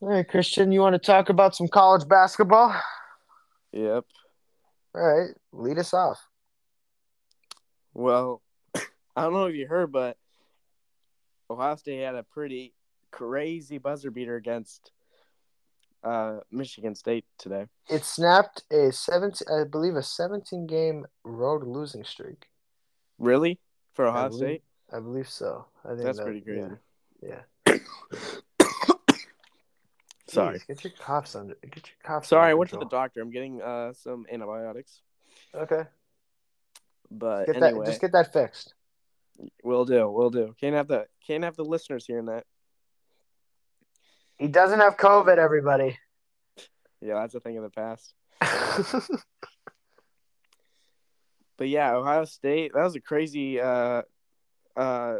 [0.00, 2.74] All right, Christian, you want to talk about some college basketball?
[3.72, 4.04] Yep.
[4.94, 6.18] All right, lead us off.
[7.94, 8.42] Well,
[8.76, 10.16] I don't know if you heard, but
[11.50, 12.74] Ohio State had a pretty
[13.10, 14.90] crazy buzzer beater against
[16.04, 17.66] uh, Michigan State today.
[17.88, 22.46] It snapped a seventeen, I believe, a seventeen-game road losing streak.
[23.18, 23.58] Really?
[23.94, 24.62] For Ohio believe- State?
[24.92, 25.66] I believe so.
[25.84, 26.68] I think That's that- pretty crazy.
[27.22, 27.40] Yeah.
[27.66, 27.78] yeah.
[30.34, 30.58] Sorry.
[30.58, 31.54] Jeez, get your coughs under.
[31.62, 32.28] Get your coughs.
[32.28, 33.20] Sorry, I went to the doctor.
[33.20, 35.00] I'm getting uh, some antibiotics.
[35.54, 35.84] Okay.
[37.10, 37.86] But Get anyway, that.
[37.86, 38.74] Just get that fixed.
[39.62, 40.08] we'll do.
[40.10, 40.54] We'll do.
[40.60, 42.44] Can't have the can't have the listeners hearing that.
[44.38, 45.38] He doesn't have COVID.
[45.38, 45.98] Everybody.
[47.00, 48.14] Yeah, that's a thing of the past.
[51.56, 54.02] But yeah, Ohio State, that was a crazy uh
[54.76, 55.16] uh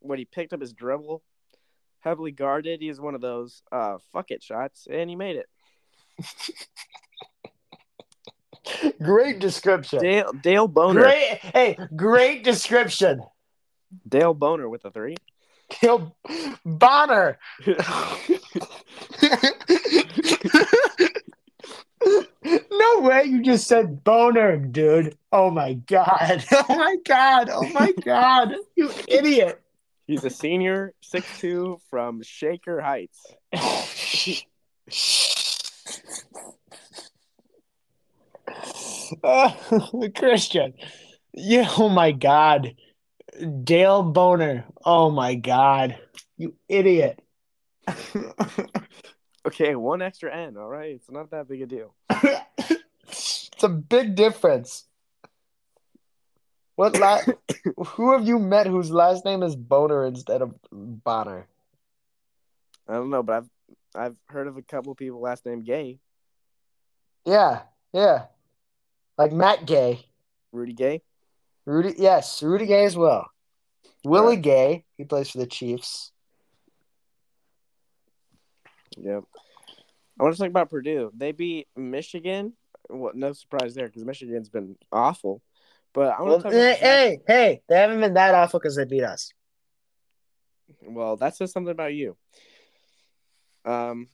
[0.00, 1.22] when he picked up his dribble,
[2.08, 5.48] heavily guarded, he was one of those uh fuck it shots and he made it.
[9.02, 10.00] great description.
[10.00, 11.02] Dale Dale Boner.
[11.02, 11.38] Great.
[11.42, 13.22] Hey, great description.
[14.08, 15.16] Dale Boner with a three.
[15.80, 16.16] Dale
[16.64, 17.38] Bonner.
[22.70, 25.16] no way you just said boner, dude.
[25.32, 26.44] Oh my god.
[26.52, 27.50] Oh my god.
[27.50, 28.54] Oh my god.
[28.76, 29.60] You idiot.
[30.08, 33.24] He's a senior, six two from Shaker Heights.
[39.22, 39.50] Uh,
[40.14, 40.74] Christian.
[41.32, 42.74] Yeah, oh my god.
[43.64, 44.66] Dale Boner.
[44.84, 45.98] Oh my god.
[46.36, 47.20] You idiot.
[49.46, 50.90] Okay, one extra N, all right?
[50.90, 51.94] It's not that big a deal.
[52.10, 54.84] it's a big difference.
[56.78, 57.22] What la-
[57.86, 61.48] who have you met whose last name is Boner instead of Bonner?
[62.86, 63.50] I don't know, but I've
[63.96, 65.98] I've heard of a couple people last name Gay.
[67.24, 67.62] Yeah,
[67.92, 68.26] yeah.
[69.16, 70.06] Like Matt Gay.
[70.52, 71.02] Rudy Gay.
[71.66, 73.28] Rudy yes, Rudy Gay as well.
[74.04, 74.42] Willie Alright.
[74.42, 76.12] Gay, he plays for the Chiefs.
[78.98, 79.24] Yep.
[80.20, 81.10] I want to talk about Purdue.
[81.12, 82.52] They beat Michigan.
[82.88, 85.42] Well, no surprise there because Michigan's been awful.
[85.98, 88.60] But I Well, want to talk hey, about hey, hey, they haven't been that awful
[88.60, 89.32] because they beat us.
[90.80, 92.16] Well, that says something about you.
[93.64, 94.06] Um,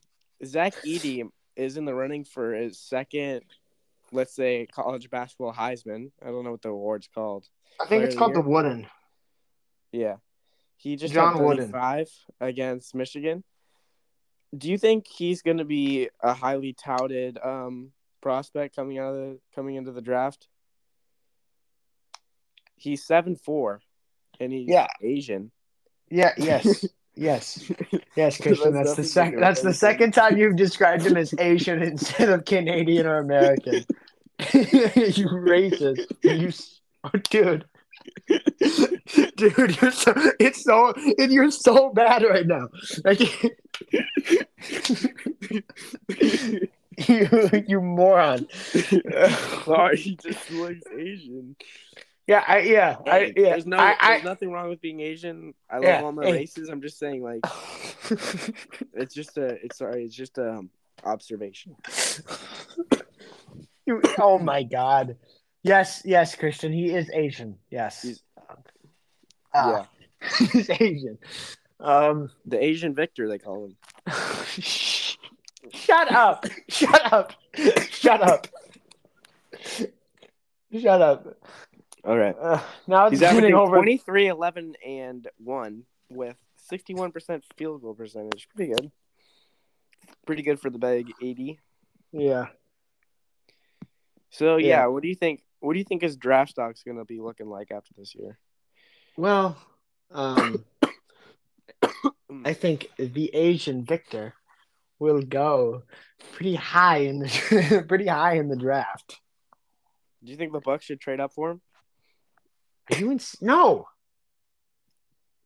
[0.43, 3.43] Zach Edey is in the running for his second,
[4.11, 6.09] let's say, college basketball Heisman.
[6.23, 7.47] I don't know what the award's called.
[7.79, 8.49] I think Player it's of the called the?
[8.49, 8.87] Wooden.
[9.91, 10.15] Yeah,
[10.77, 11.71] he just John Wooden.
[11.71, 12.09] five
[12.41, 13.43] against Michigan.
[14.57, 17.91] Do you think he's going to be a highly touted um,
[18.25, 20.47] prospect coming out of the coming into the draft.
[22.77, 23.81] He's seven four,
[24.39, 24.87] and he's Yeah.
[25.01, 25.51] Asian.
[26.09, 26.31] Yeah.
[26.37, 26.85] Yes.
[27.15, 27.71] yes.
[28.15, 28.73] Yes, Christian.
[28.73, 29.39] That's the second.
[29.39, 33.85] That's the second time you've described him as Asian instead of Canadian or American.
[34.53, 36.11] you racist.
[36.21, 36.51] You,
[37.03, 37.65] oh, dude.
[38.27, 42.67] Dude, you're so it's so and you're so bad right now.
[43.03, 43.19] Like
[47.09, 48.47] you you moron.
[49.65, 51.55] Sorry, he just looks Asian.
[52.27, 53.49] Yeah, I yeah, I yeah.
[53.51, 55.53] there's no, I, there's nothing wrong with being Asian.
[55.69, 56.31] I love Yeah, all my hey.
[56.31, 56.69] races.
[56.69, 57.41] I'm just saying, like,
[58.93, 60.69] it's just a, it's sorry, it's just a um,
[61.03, 61.75] observation.
[64.17, 65.15] Oh my god.
[65.61, 66.73] Yes, yes, Christian.
[66.73, 67.57] He is Asian.
[67.69, 68.01] Yes.
[68.01, 68.23] He's-
[69.53, 69.87] Ah,
[70.51, 71.19] he's Asian.
[71.79, 73.77] Um The Asian Victor, they call him.
[75.71, 76.45] Shut up.
[76.67, 77.33] Shut up.
[77.91, 78.47] Shut up.
[80.71, 81.37] Shut up.
[82.05, 82.35] All right.
[82.39, 86.37] Uh, now it's He's averaging over 23, 11, and 1 with
[86.71, 88.47] 61% field goal percentage.
[88.55, 88.91] Pretty good.
[90.25, 91.59] Pretty good for the big 80.
[92.11, 92.47] Yeah.
[94.29, 94.87] So, yeah, Yeah.
[94.87, 95.41] what do you think?
[95.61, 98.37] What do you think his draft stock's going to be looking like after this year?
[99.17, 99.57] Well,
[100.11, 100.63] um
[102.45, 104.33] I think the Asian Victor
[104.99, 105.83] will go
[106.33, 109.19] pretty high in the pretty high in the draft.
[110.23, 111.61] Do you think the Bucks should trade up for him?
[112.91, 113.87] Are you ins- no,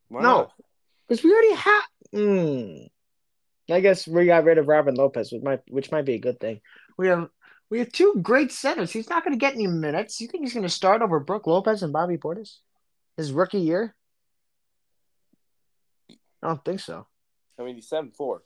[0.10, 0.50] Why no,
[1.08, 1.84] because we already have.
[2.14, 2.90] Mm.
[3.72, 6.40] I guess we got rid of Robin Lopez, which might which might be a good
[6.40, 6.62] thing.
[6.98, 7.30] We have
[7.70, 8.92] we have two great centers.
[8.92, 10.20] He's not going to get any minutes.
[10.20, 12.58] You think he's going to start over Brooke Lopez and Bobby Portis
[13.16, 13.96] his rookie year?
[16.42, 17.06] I don't think so.
[17.60, 18.42] I mean, he's 7 4.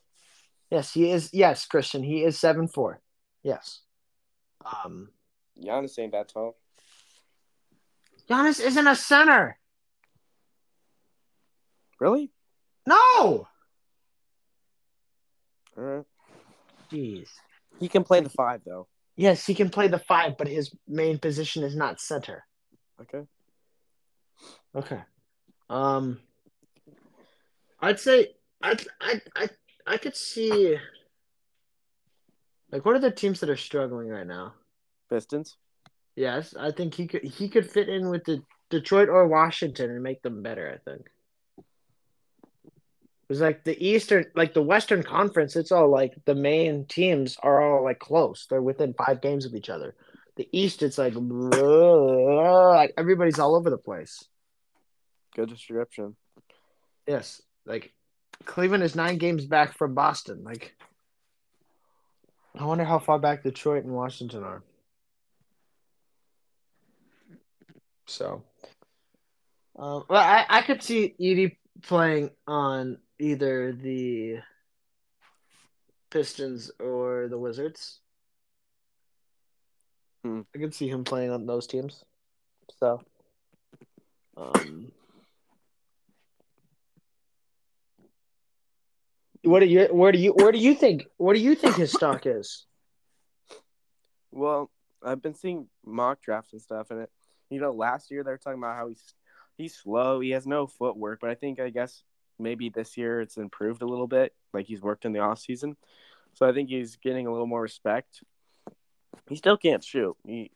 [0.70, 1.30] Yes, he is.
[1.32, 3.00] Yes, Christian, he is seven four.
[3.44, 3.80] Yes.
[4.64, 5.10] Um,
[5.62, 6.56] Giannis ain't that tall.
[8.28, 9.58] Giannis isn't a center.
[12.00, 12.30] Really?
[12.86, 12.96] No.
[12.96, 13.46] All
[15.76, 16.04] right.
[16.90, 17.28] Jeez.
[17.80, 18.86] He can play the five, though.
[19.16, 22.44] Yes, he can play the five, but his main position is not center.
[23.00, 23.26] Okay.
[24.74, 25.00] Okay.
[25.70, 26.20] Um,
[27.80, 29.48] I'd say I I I
[29.86, 30.76] I could see
[32.70, 34.54] like what are the teams that are struggling right now?
[35.10, 35.56] Pistons.
[36.16, 40.02] Yes, I think he could he could fit in with the Detroit or Washington and
[40.02, 40.70] make them better.
[40.72, 41.08] I think.
[43.28, 45.56] It's like the Eastern, like the Western Conference.
[45.56, 48.46] It's all like the main teams are all like close.
[48.48, 49.94] They're within five games of each other.
[50.36, 54.24] The East, it's like, like everybody's all over the place.
[55.34, 56.16] Good description.
[57.06, 57.92] Yes, like
[58.44, 60.44] Cleveland is nine games back from Boston.
[60.44, 60.76] Like,
[62.58, 64.62] I wonder how far back Detroit and Washington are.
[68.06, 68.42] So,
[69.76, 74.38] um, well, I I could see Edey playing on either the
[76.10, 78.00] Pistons or the Wizards.
[80.22, 80.42] Hmm.
[80.54, 82.04] I could see him playing on those teams.
[82.78, 83.02] So,
[84.36, 84.92] um,
[89.42, 91.92] what do you where do you where do you think what do you think his
[91.92, 92.66] stock is?
[94.36, 94.68] Well,
[95.00, 97.10] I've been seeing mock drafts and stuff, and it,
[97.50, 99.14] you know, last year they were talking about how he's
[99.56, 102.02] he's slow, he has no footwork, but I think I guess
[102.38, 105.76] maybe this year it's improved a little bit, like he's worked in the off season,
[106.34, 108.22] so I think he's getting a little more respect.
[109.28, 110.16] He still can't shoot.
[110.26, 110.50] He,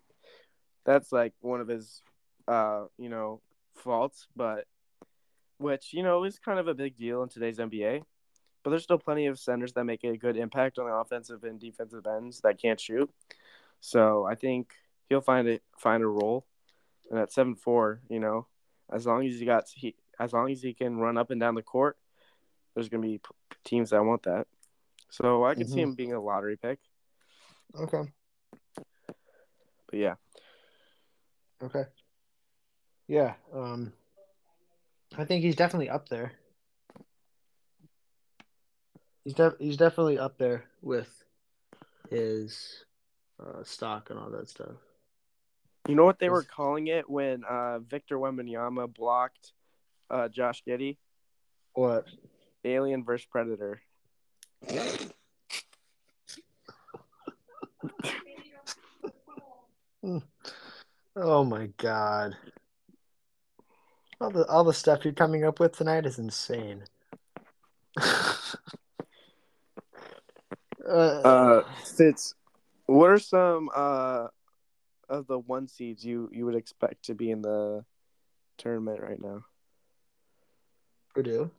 [0.85, 2.03] that's like one of his,
[2.47, 3.41] uh, you know,
[3.75, 4.65] faults, but
[5.59, 8.03] which you know is kind of a big deal in today's NBA.
[8.63, 11.61] But there's still plenty of centers that make a good impact on the offensive and
[11.61, 13.11] defensive ends that can't shoot.
[13.81, 14.73] So I think
[15.09, 16.45] he'll find it find a role.
[17.11, 18.47] And at seven four, you know,
[18.91, 21.55] as long as he got he as long as he can run up and down
[21.55, 21.97] the court,
[22.75, 23.21] there's gonna be
[23.65, 24.47] teams that want that.
[25.11, 25.83] So I could see Mhm.
[25.83, 26.81] him being a lottery pick.
[27.75, 28.13] Okay.
[29.87, 30.15] But yeah,
[31.63, 31.85] Okay.
[33.07, 33.35] Yeah.
[33.53, 33.93] Um
[35.17, 36.33] I think he's definitely up there.
[39.25, 41.25] He's def- he's definitely up there with
[42.11, 42.85] his
[43.41, 44.77] uh, stock and all that stuff.
[45.89, 49.53] You know what they were calling it when uh, Victor Wembanyama blocked
[50.11, 50.99] uh, Josh Giddey?
[51.73, 52.05] What?
[52.63, 53.81] Alien versus Predator.
[61.17, 62.37] Oh my god.
[64.21, 66.85] All the all the stuff you're coming up with tonight is insane.
[67.99, 68.43] uh,
[70.87, 71.63] Uh,
[71.97, 72.35] Fitz,
[72.85, 74.29] What are some uh
[75.09, 77.85] of the one seeds you you would expect to be in the
[78.57, 79.45] tournament right now?
[81.15, 81.51] Purdue.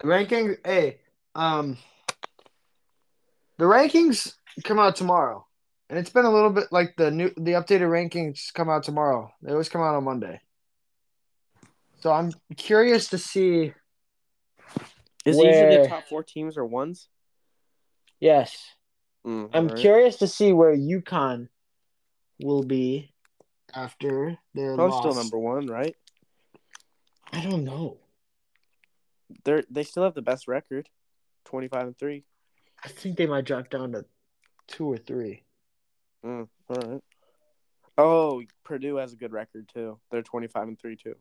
[0.00, 0.98] The ranking, hey,
[1.34, 1.76] um,
[3.58, 4.34] the rankings
[4.64, 5.46] come out tomorrow,
[5.88, 9.30] and it's been a little bit like the new the updated rankings come out tomorrow.
[9.42, 10.40] They always come out on Monday.
[12.00, 13.74] So I'm curious to see.
[15.26, 17.08] Is it usually the top four teams or ones?
[18.18, 18.56] Yes,
[19.26, 19.78] Mm, I'm alright.
[19.78, 21.48] curious to see where UConn
[22.42, 23.12] will be
[23.74, 25.00] after their Probably loss.
[25.00, 25.94] still number one, right?
[27.32, 27.98] I don't know.
[29.44, 30.88] They're they still have the best record,
[31.44, 32.24] twenty five and three.
[32.82, 34.04] I think they might drop down to
[34.66, 35.42] two or three.
[36.24, 37.02] Mm, all right.
[37.98, 39.98] Oh, Purdue has a good record too.
[40.10, 41.14] They're twenty five and three too.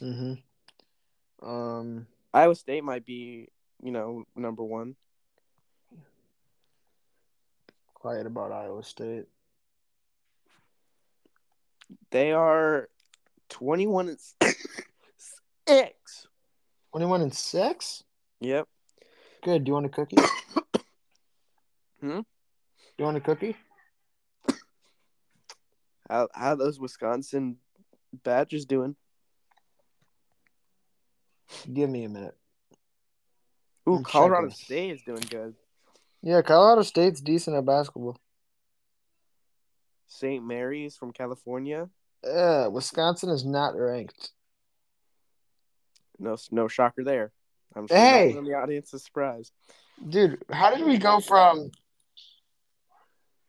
[0.00, 1.48] Mm-hmm.
[1.48, 2.06] Um.
[2.32, 3.48] Iowa State might be,
[3.82, 4.94] you know, number one.
[8.00, 9.26] Quiet about Iowa State.
[12.10, 12.88] They are
[13.48, 14.18] twenty one and
[15.68, 16.26] six.
[16.92, 18.02] Twenty-one and six.
[18.40, 18.66] Yep.
[19.42, 19.64] Good.
[19.64, 20.16] Do you want a cookie?
[22.00, 22.20] Hmm?
[22.20, 22.24] Do
[22.96, 23.54] you want a cookie?
[26.08, 27.58] How how those Wisconsin
[28.24, 28.96] Badgers doing?
[31.70, 32.34] Give me a minute.
[33.86, 34.64] Ooh, I'm Colorado checking.
[34.64, 35.54] State is doing good.
[36.22, 38.18] Yeah, Colorado State's decent at basketball.
[40.08, 40.44] St.
[40.44, 41.88] Mary's from California.
[42.24, 44.30] Yeah, Wisconsin is not ranked.
[46.18, 47.32] No no shocker there.
[47.74, 48.32] I'm sure Hey!
[48.32, 49.52] the audience is surprised.
[50.06, 51.70] Dude, how did we go from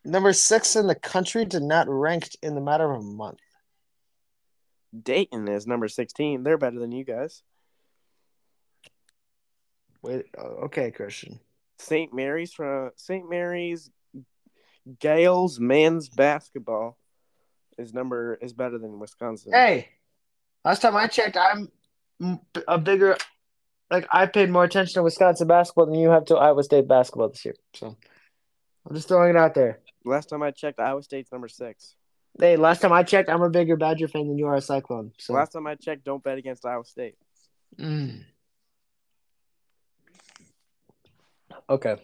[0.06, 3.40] number six in the country to not ranked in the matter of a month?
[4.98, 6.44] Dayton is number sixteen.
[6.44, 7.44] They're better than you guys.
[10.02, 11.40] Wait, okay, Christian.
[11.82, 12.14] St.
[12.14, 13.30] Mary's from St.
[13.30, 13.90] Mary's
[15.00, 16.98] Gaels men's basketball
[17.78, 19.54] is number is better than Wisconsin.
[19.54, 19.90] Hey,
[20.64, 21.70] last time I checked, I'm
[22.68, 23.18] a bigger,
[23.90, 27.30] like I paid more attention to Wisconsin basketball than you have to Iowa State basketball
[27.30, 27.56] this year.
[27.74, 27.96] So
[28.88, 29.80] I'm just throwing it out there.
[30.06, 31.96] Last time I checked, Iowa State's number six.
[32.40, 35.12] Hey, last time I checked, I'm a bigger Badger fan than you are a Cyclone.
[35.20, 37.16] So Last time I checked, don't bet against Iowa State.
[37.80, 38.24] Mm.
[41.72, 41.96] Okay.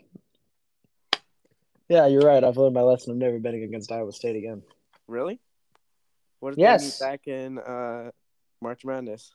[1.89, 2.41] Yeah, you're right.
[2.43, 3.11] I've learned my lesson.
[3.11, 4.61] I'm never betting against Iowa State again.
[5.07, 5.41] Really?
[6.39, 6.81] What did Yes.
[6.81, 8.11] they meet back in uh,
[8.61, 9.33] March Madness?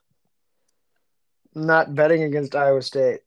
[1.55, 3.21] Not betting against Iowa State.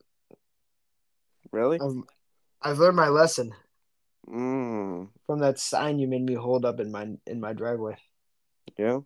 [1.52, 1.80] Really?
[1.80, 2.02] I've,
[2.60, 3.52] I've learned my lesson
[4.28, 7.96] Mm, from that sign you made me hold up in my in my driveway.
[8.76, 8.98] yeah.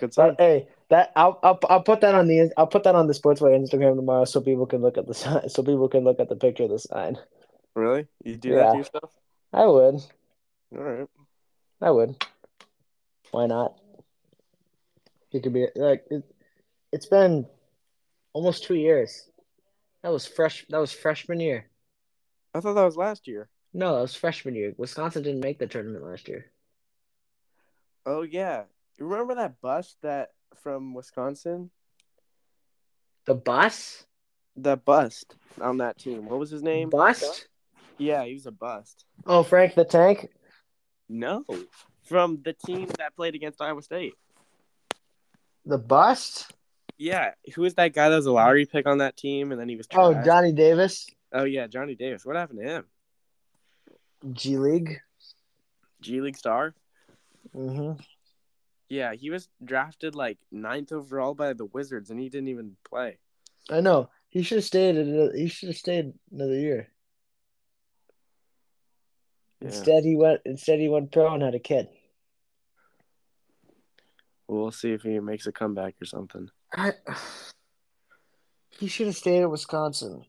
[0.00, 0.34] Good sign.
[0.38, 3.56] Hey, that I'll, I'll I'll put that on the I'll put that on the Sportsway
[3.56, 6.36] Instagram tomorrow so people can look at the sign so people can look at the
[6.36, 7.16] picture of the sign.
[7.74, 8.06] Really?
[8.24, 8.72] You do that Yeah.
[8.72, 9.12] to yourself?
[9.52, 9.94] I would.
[10.76, 11.08] All right.
[11.80, 12.24] I would.
[13.30, 13.78] Why not?
[15.32, 16.24] It could be like it,
[16.92, 17.46] it's been
[18.32, 19.28] almost two years.
[20.02, 20.66] That was fresh.
[20.70, 21.66] That was freshman year.
[22.54, 23.48] I thought that was last year.
[23.72, 24.72] No, that was freshman year.
[24.76, 26.46] Wisconsin didn't make the tournament last year.
[28.06, 28.64] Oh yeah.
[29.00, 30.28] You remember that bust that
[30.62, 31.70] from Wisconsin?
[33.24, 34.04] The bus?
[34.56, 36.26] The bust on that team.
[36.26, 36.90] What was his name?
[36.90, 37.48] Bust?
[37.96, 39.06] Yeah, he was a bust.
[39.26, 40.28] Oh, Frank the Tank.
[41.08, 41.44] No.
[42.04, 44.14] From the team that played against Iowa State.
[45.64, 46.52] The bust?
[46.98, 47.30] Yeah.
[47.54, 49.76] Who was that guy that was a lottery pick on that team and then he
[49.76, 50.12] was Oh.
[50.22, 51.08] Johnny Davis.
[51.32, 52.26] Oh yeah, Johnny Davis.
[52.26, 52.84] What happened to him?
[54.32, 55.00] G League.
[56.02, 56.74] G League star?
[57.56, 58.00] Mm-hmm.
[58.90, 63.18] Yeah, he was drafted like ninth overall by the Wizards and he didn't even play.
[63.70, 64.10] I know.
[64.28, 64.96] He should have stayed.
[64.96, 66.88] Another, he should have stayed another year.
[69.60, 69.68] Yeah.
[69.68, 70.40] Instead, he went.
[70.44, 71.88] Instead, he went pro and had a kid.
[74.48, 76.48] We'll see if he makes a comeback or something.
[76.74, 76.94] I,
[78.70, 80.24] he should have stayed at Wisconsin.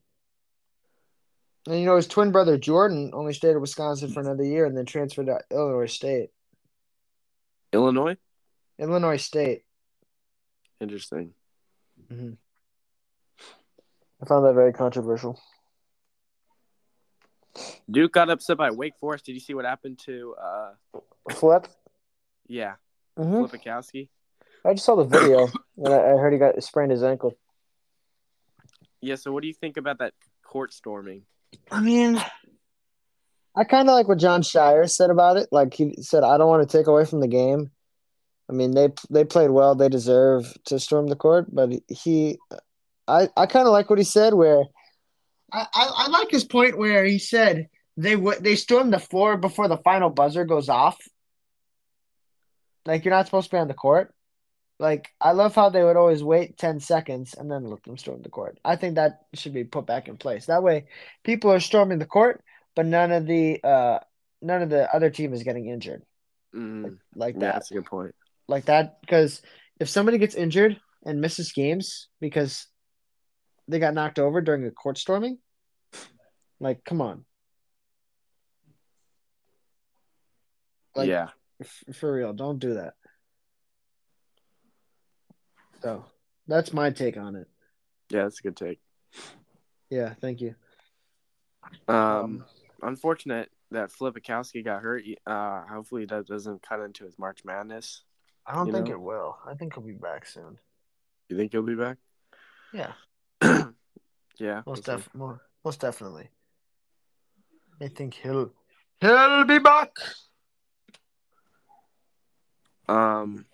[1.67, 4.77] And you know, his twin brother Jordan only stayed at Wisconsin for another year and
[4.77, 6.29] then transferred to Illinois State.
[7.73, 8.17] Illinois?
[8.81, 9.61] Illinois State.
[10.81, 11.33] Interesting.
[12.09, 12.35] I
[14.25, 15.39] found that very controversial.
[17.89, 19.25] Duke got upset by Wake Forest.
[19.25, 20.71] Did you see what happened to uh
[21.31, 21.67] Flip.
[22.47, 22.73] yeah,
[23.17, 23.43] Mm-hmm.
[23.45, 24.09] Filipowski?
[24.65, 27.33] I just saw the video and I, I heard he got sprained his ankle.
[29.01, 30.13] Yeah, so what do you think about that
[30.43, 31.23] court storming?
[31.71, 32.21] I mean,
[33.55, 35.49] I kind of like what Jon Scheyer said about it.
[35.51, 37.71] Like he said, I don't want to take away from the game.
[38.51, 39.75] I mean, they they played well.
[39.75, 42.37] They deserve to storm the court, but he,
[43.07, 44.33] I, I kind of like what he said.
[44.33, 44.63] Where
[45.53, 49.37] I, I, I like his point where he said they would they stormed the floor
[49.37, 50.97] before the final buzzer goes off.
[52.85, 54.13] Like you're not supposed to be on the court.
[54.79, 58.21] Like I love how they would always wait ten seconds and then let them storm
[58.21, 58.59] the court.
[58.65, 60.47] I think that should be put back in place.
[60.47, 60.87] That way,
[61.23, 62.43] people are storming the court,
[62.75, 63.99] but none of the uh
[64.41, 66.03] none of the other team is getting injured.
[66.53, 67.53] Mm, Like, like yeah, that.
[67.53, 68.13] that's a good point.
[68.47, 69.41] Like that because
[69.79, 72.67] if somebody gets injured and misses games because
[73.67, 75.37] they got knocked over during a court storming,
[76.59, 77.25] like come on,
[80.95, 81.29] Like- yeah.
[81.61, 82.95] F- for real, don't do that.
[85.83, 86.05] So
[86.47, 87.47] that's my take on it.
[88.09, 88.79] Yeah, that's a good take.
[89.89, 90.55] Yeah, thank you.
[91.87, 92.45] Um,
[92.81, 95.03] unfortunate that Filipowski got hurt.
[95.25, 98.03] Uh, hopefully that doesn't cut into his March Madness.
[98.45, 98.93] I don't you think know?
[98.93, 99.37] it will.
[99.47, 100.57] I think he'll be back soon.
[101.29, 101.97] You think he'll be back?
[102.73, 102.93] Yeah,
[104.39, 104.61] yeah.
[104.65, 106.29] most def- more, most definitely.
[107.81, 108.51] I think he'll
[108.99, 109.91] he'll be back.
[112.87, 113.45] Um.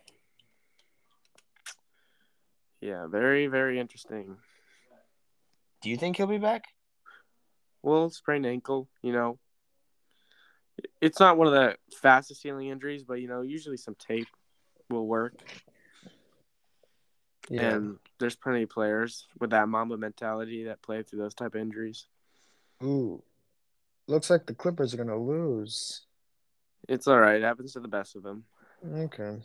[2.81, 4.37] Yeah, very very interesting.
[5.81, 6.65] Do you think he'll be back?
[7.83, 9.39] Well, sprained ankle, you know.
[11.01, 14.27] It's not one of the fastest healing injuries, but you know, usually some tape
[14.89, 15.33] will work.
[17.49, 21.61] And there's plenty of players with that Mamba mentality that play through those type of
[21.61, 22.07] injuries.
[22.83, 23.23] Ooh,
[24.07, 26.01] looks like the Clippers are gonna lose.
[26.89, 27.37] It's all right.
[27.37, 28.43] It happens to the best of them.
[28.85, 29.37] Okay.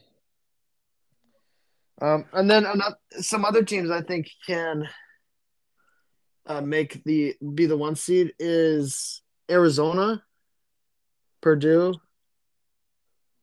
[2.00, 4.88] Um, and then another, some other teams I think can
[6.46, 10.22] uh, make the be the one seed is Arizona,
[11.40, 11.94] Purdue,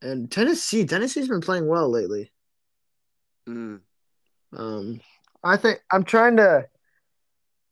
[0.02, 0.84] and Tennessee.
[0.84, 2.30] Tennessee's been playing well lately.
[3.48, 3.80] Mm.
[4.56, 5.00] Um,
[5.42, 6.66] I think I'm trying to,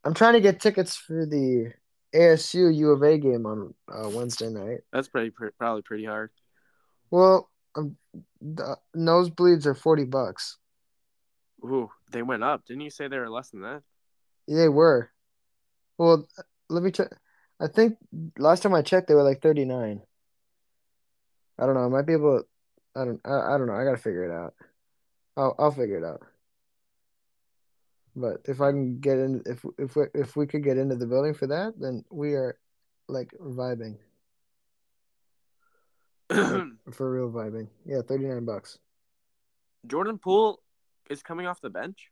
[0.05, 1.73] I'm trying to get tickets for the
[2.15, 4.81] ASU U of A game on uh, Wednesday night.
[4.93, 6.31] That's pretty, pretty probably pretty hard.
[7.11, 7.97] Well, um,
[8.41, 10.57] the nosebleeds are forty bucks.
[11.65, 12.65] Ooh, they went up.
[12.65, 13.83] Didn't you say they were less than that?
[14.47, 15.11] They were.
[15.99, 16.27] Well,
[16.69, 17.09] let me check.
[17.61, 17.99] I think
[18.39, 20.01] last time I checked, they were like 39.
[21.59, 21.85] I don't know.
[21.85, 22.47] I might be able to.
[23.01, 23.21] I don't.
[23.25, 23.75] I, I don't know.
[23.75, 24.55] I gotta figure it out.
[25.37, 26.23] I'll I'll figure it out.
[28.17, 31.07] But if I can get in, if if we if we could get into the
[31.07, 32.59] building for that, then we are
[33.09, 33.97] like vibing
[36.93, 37.69] for real vibing.
[37.87, 38.79] Yeah, 39 bucks.
[39.87, 40.61] Jordan Poole
[41.09, 42.11] is coming off the bench.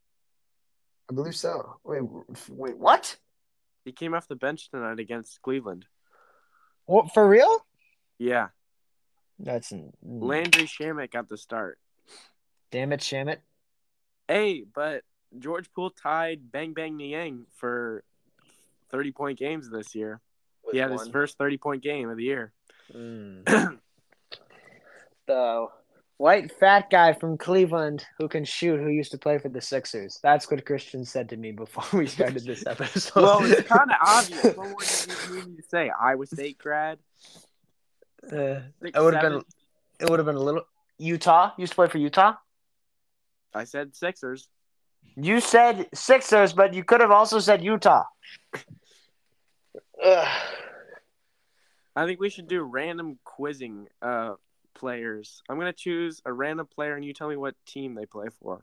[1.10, 1.76] I believe so.
[1.84, 2.02] Wait,
[2.48, 3.16] wait, what?
[3.84, 5.86] He came off the bench tonight against Cleveland.
[6.86, 7.64] What for real?
[8.18, 8.48] Yeah,
[9.38, 9.72] That's
[10.02, 11.78] Landry Shamet got the start.
[12.70, 13.38] damn it, Shamit.
[14.28, 15.02] Hey, but
[15.38, 18.02] George Poole tied Bang Bang Niang for
[18.90, 20.20] 30 point games this year.
[20.72, 22.52] He had his first 30 point game of the year.
[22.94, 23.78] Mm.
[25.26, 25.66] the
[26.16, 30.18] white fat guy from Cleveland who can shoot, who used to play for the Sixers.
[30.22, 33.22] That's what Christian said to me before we started this episode.
[33.22, 34.56] well, it's kind of obvious.
[34.56, 34.76] What more
[35.28, 35.90] do you need to say?
[36.00, 36.98] Iowa State grad.
[38.24, 39.42] Uh, Six, it would have been.
[40.00, 40.62] It would have been a little.
[40.98, 42.34] Utah used to play for Utah.
[43.54, 44.48] I said Sixers.
[45.16, 48.04] You said Sixers, but you could have also said Utah.
[50.04, 54.34] I think we should do random quizzing uh
[54.74, 55.42] players.
[55.48, 58.62] I'm gonna choose a random player and you tell me what team they play for.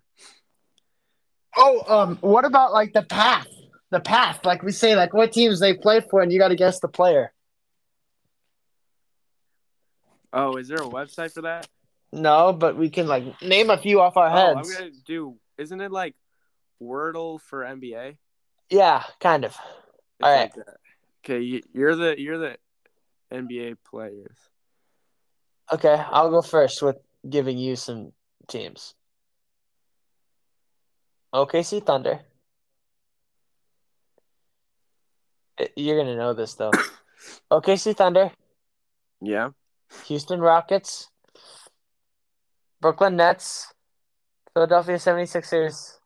[1.58, 3.48] Oh, um, what about like the path?
[3.92, 6.56] The path, like we say, like what teams they play for, and you got to
[6.56, 7.33] guess the player.
[10.34, 11.68] Oh, is there a website for that?
[12.12, 14.76] No, but we can like name a few off our Oh, I'm heads.
[14.78, 15.38] gonna do.
[15.58, 16.16] Isn't it like
[16.82, 18.18] Wordle for NBA?
[18.70, 19.56] Yeah, kind of.
[20.22, 20.42] All right.
[20.42, 20.78] like that.
[21.24, 22.58] Okay, you- you're the you're the
[23.32, 24.38] NBA players.
[25.72, 28.12] Okay, I'll go first with giving you some
[28.48, 28.96] teams.
[31.34, 32.20] OKC Thunder.
[35.60, 36.72] Uh, You're gonna know this though.
[37.52, 38.32] OKC Thunder,
[39.22, 39.50] Yeah.
[40.08, 41.10] Houston Rockets,
[42.82, 43.74] Brooklyn Nets,
[44.54, 45.98] Philadelphia 76ers,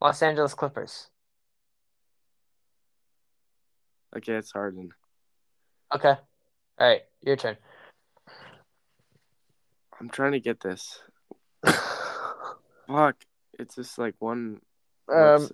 [0.00, 1.08] Los Angeles Clippers.
[4.16, 4.90] Okay, it's Harden.
[5.94, 6.14] Okay.
[6.78, 7.56] All right, your turn.
[10.00, 11.00] I'm trying to get this.
[12.86, 13.16] Fuck.
[13.58, 14.60] It's just like one.
[15.12, 15.48] um,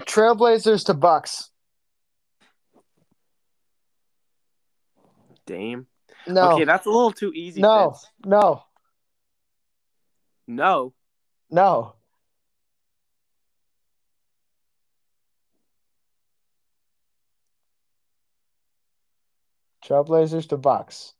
[0.00, 1.50] Trailblazers to Bucks.
[5.46, 5.86] Dame.
[6.30, 7.60] No, Okay, that's a little too easy.
[7.60, 8.06] no, Fitz.
[8.24, 8.62] no,
[10.46, 10.92] No.
[11.50, 11.94] no.
[19.84, 21.14] Trailblazers to Bucks.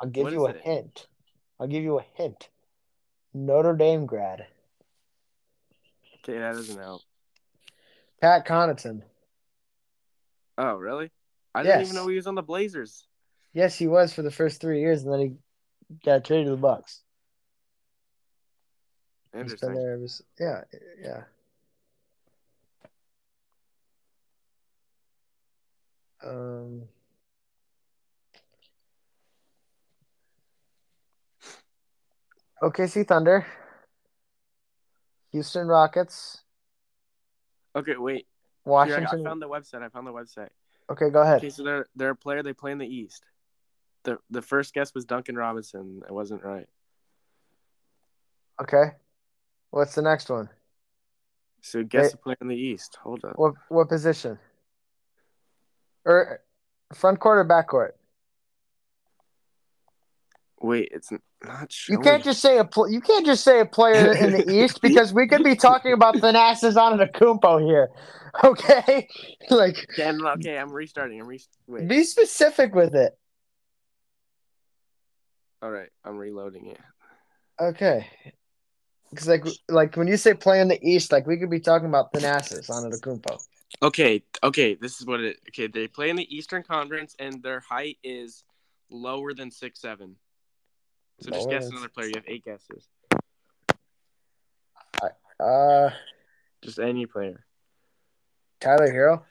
[0.00, 0.60] I'll give What you a it?
[0.62, 1.06] hint.
[1.60, 2.48] I'll give you a hint.
[3.34, 4.46] Notre Dame grad.
[6.18, 7.02] Okay, that doesn't help.
[8.22, 9.02] Pat Connaughton.
[10.56, 11.10] Oh, really?
[11.54, 13.04] I didn't even know he was on the Blazers.
[13.52, 16.56] Yes, he was for the first three years, and then he got traded to the
[16.56, 17.02] Bucks.
[19.34, 19.74] He's been Interesting.
[19.74, 19.92] there.
[19.94, 20.60] ever s- yeah,
[21.02, 21.22] yeah.
[26.24, 26.82] Um.
[32.62, 33.44] OKC Thunder.
[35.32, 36.42] Houston Rockets.
[37.74, 38.26] Okay, wait.
[38.64, 39.82] Here, I, I found the website.
[39.82, 40.50] I found the website.
[40.90, 41.38] Okay, go ahead.
[41.38, 42.42] Okay, so they're they're a player.
[42.42, 43.24] They play in the East.
[44.04, 46.02] The the first guess was Duncan Robinson.
[46.06, 46.68] It wasn't right.
[48.60, 48.92] Okay.
[49.70, 50.48] What's the next one?
[51.62, 52.98] So guess They- a player in the East.
[53.02, 53.38] Hold up.
[53.38, 54.38] What what position?
[56.04, 56.40] Or
[56.92, 57.96] front court or back court?
[60.60, 61.10] Wait, it's
[61.44, 61.96] not sure.
[61.96, 64.80] You can't just say a pl- you can't just say a player in the East
[64.80, 67.90] because we could be talking about Thanasis Antetokounmpo here.
[68.42, 69.08] Okay?
[69.50, 71.20] like Okay, I'm, okay, I'm restarting.
[71.20, 71.86] I'm re- wait.
[71.86, 73.12] be specific with it.
[75.60, 76.80] All right, I'm reloading it.
[77.60, 78.06] Okay.
[79.14, 81.88] Cuz like like when you say play in the East, like we could be talking
[81.88, 83.38] about Thanasis Antetokounmpo.
[83.82, 85.40] Okay, okay, this is what it.
[85.50, 88.44] Okay, they play in the Eastern Conference, and their height is
[88.90, 90.16] lower than six seven.
[91.22, 92.06] So just guess another player.
[92.08, 92.88] You have eight guesses.
[95.40, 95.90] Uh
[96.62, 97.44] Just any player.
[98.60, 99.22] Tyler Herro.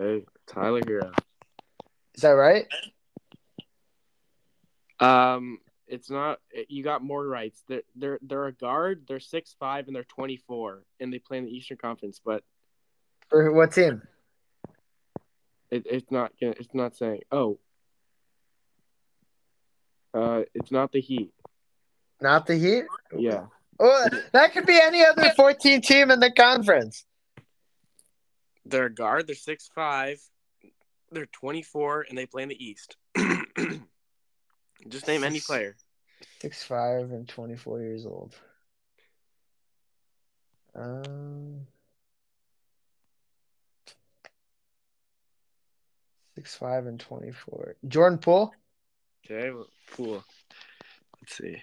[0.00, 1.12] Okay, Tyler Herro.
[2.14, 2.66] Is that right?
[5.00, 5.58] Um,
[5.88, 6.38] it's not.
[6.68, 7.62] You got more rights.
[7.68, 9.04] They're they're they're a guard.
[9.08, 12.20] They're six five and they're twenty four, and they play in the Eastern Conference.
[12.24, 12.44] But
[13.28, 14.02] For what team?
[15.70, 16.32] it, it's not.
[16.40, 17.20] gonna- It's not saying.
[17.30, 17.58] Oh.
[20.14, 21.30] Uh, it's not the Heat.
[22.20, 22.84] Not the Heat?
[23.16, 23.46] Yeah.
[23.80, 27.04] Oh, that could be any other 14 team in the conference.
[28.64, 29.26] They're a guard.
[29.26, 30.20] They're six five.
[31.10, 32.96] They're twenty four, and they play in the East.
[34.88, 35.76] Just name any player.
[36.40, 38.34] Six five and twenty four years old.
[40.74, 41.66] Um,
[46.34, 47.76] six five and twenty four.
[47.86, 48.54] Jordan Poole.
[49.24, 50.24] Okay, well, cool.
[51.20, 51.62] Let's see.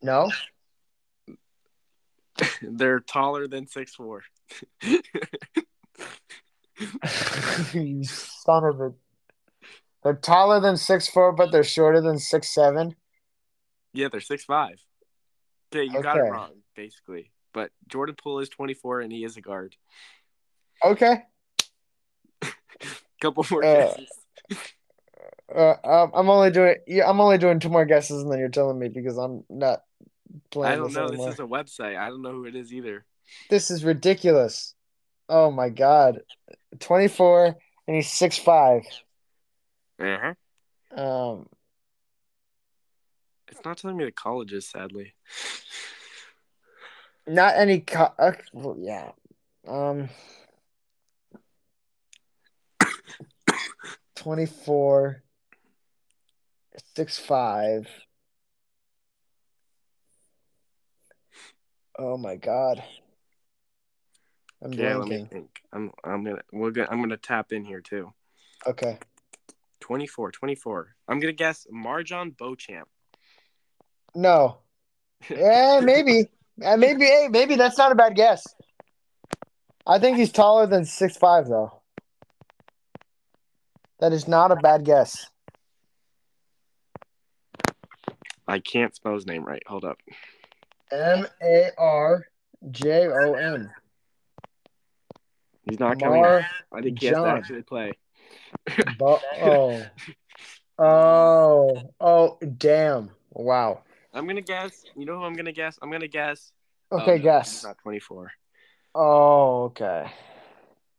[0.00, 0.30] No.
[2.62, 4.22] They're taller than six four.
[4.82, 5.02] you
[8.04, 8.92] son of a.
[10.04, 12.94] They're taller than six four, but they're shorter than six seven.
[13.92, 14.80] yeah, they're six five.
[15.74, 17.32] Okay, you got it wrong, basically.
[17.52, 19.74] But Jordan Poole is twenty four, and he is a guard.
[20.84, 21.24] Okay.
[23.20, 24.08] Couple more Uh, guesses.
[25.54, 25.74] Uh,
[26.14, 26.76] I'm only doing.
[26.86, 29.82] Yeah, I'm only doing two more guesses, and then you're telling me because I'm not
[30.50, 31.08] playing I don't this know.
[31.08, 31.26] anymore.
[31.26, 31.96] This is a website.
[31.98, 33.04] I don't know who it is either.
[33.50, 34.74] This is ridiculous.
[35.28, 36.20] Oh my god.
[36.80, 38.82] 24 and he's six five.
[39.98, 40.34] Uh-huh.
[41.00, 41.46] Um
[43.48, 45.14] It's not telling me the colleges, sadly.
[47.26, 49.10] not any co- uh, well, yeah.
[49.66, 50.08] Um
[54.18, 55.22] 24
[56.96, 57.86] 6'5.
[61.96, 62.82] Oh my god.
[64.60, 65.60] I'm Yeah, let me think.
[65.72, 68.12] I'm I'm gonna we're gonna I'm gonna tap in here too.
[68.66, 68.98] Okay.
[69.80, 70.96] 24, 24.
[71.06, 72.88] I'm gonna guess Marjon Beauchamp.
[74.14, 74.58] No.
[75.30, 76.26] Yeah, maybe.
[76.64, 78.44] Uh, maybe hey, maybe that's not a bad guess.
[79.86, 81.77] I think he's taller than six five though.
[84.00, 85.30] That is not a bad guess.
[88.46, 89.62] I can't spell his name right.
[89.66, 89.98] Hold up.
[90.90, 92.26] M A R
[92.70, 93.70] J O N.
[95.64, 96.22] He's not coming.
[96.22, 97.38] Mar I think he has to John.
[97.38, 97.92] actually play.
[98.96, 99.84] Bo- oh.
[100.78, 101.92] Oh.
[102.00, 103.10] Oh damn.
[103.32, 103.82] Wow.
[104.14, 104.84] I'm gonna guess.
[104.96, 105.78] You know who I'm gonna guess?
[105.82, 106.52] I'm gonna guess.
[106.90, 107.64] oh, Okay, no, guess.
[107.64, 108.30] Not 24.
[108.94, 110.10] Oh, okay.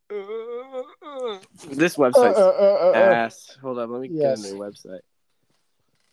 [0.10, 2.98] This Uh, uh, website's uh, uh, uh.
[2.98, 3.57] ass.
[3.61, 4.41] Hold up, let me Yes.
[4.41, 5.02] get a new website.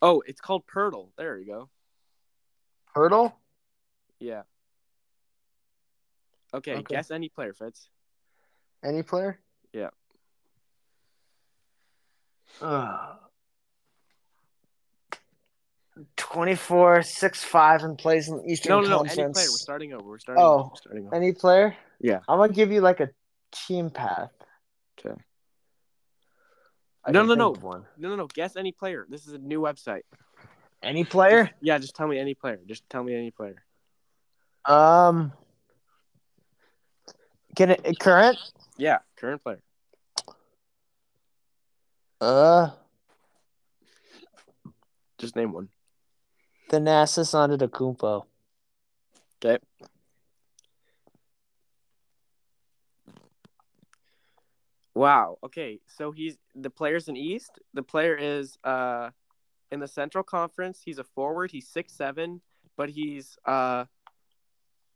[0.02, 1.10] Oh, it's called Poeltl.
[1.16, 1.70] There you go.
[2.94, 3.35] Hurdle?
[4.18, 4.43] Yeah.
[6.52, 6.82] Okay, Okay.
[6.94, 7.89] guess any player, Fitz.
[8.82, 9.40] Any player?
[9.73, 9.90] Yeah.
[12.60, 13.16] Uh,
[16.16, 19.01] 24, 6'5", and plays in the Eastern No, no, no.
[19.01, 19.27] Any player.
[19.32, 20.09] We're starting over.
[20.09, 20.43] We're starting.
[20.44, 20.47] Oh.
[20.60, 20.68] over.
[20.68, 21.14] We're starting over.
[21.14, 21.77] Any player?
[21.98, 22.20] Yeah.
[22.28, 23.10] I'm gonna give you like a
[23.66, 24.32] team path.
[24.98, 25.14] Okay.
[27.04, 27.52] I No, no, no.
[27.52, 27.84] One.
[27.96, 28.26] No, no, no.
[28.26, 29.06] Guess any player.
[29.08, 30.02] This is a new website.
[30.82, 31.50] Any player?
[31.60, 32.60] Yeah, just tell me any player.
[32.66, 33.62] Just tell me any player.
[34.64, 35.32] Um.
[37.54, 38.36] Can it current?
[38.76, 39.62] Yeah, current player.
[42.20, 42.70] Uh,
[45.18, 45.68] Just name one.
[46.70, 48.24] The Thanasis Antetokounmpo.
[49.44, 49.58] Okay.
[54.97, 55.36] Wow.
[55.44, 55.81] Okay.
[55.86, 57.59] So he's the player's in East.
[57.74, 59.10] The player is uh
[59.70, 60.81] in the Central Conference.
[60.82, 61.51] He's a forward.
[61.51, 62.40] He's six seven,
[62.78, 63.85] but he's uh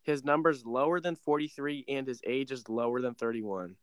[0.01, 3.75] his number's lower than forty three and his age is lower than thirty one.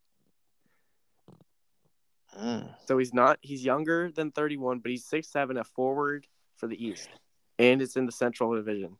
[2.36, 2.68] Mm.
[2.86, 6.26] So he's not he's younger than thirty one, but he's six seven, a forward
[6.56, 7.08] for the East.
[7.60, 8.96] And it's in the Central Division.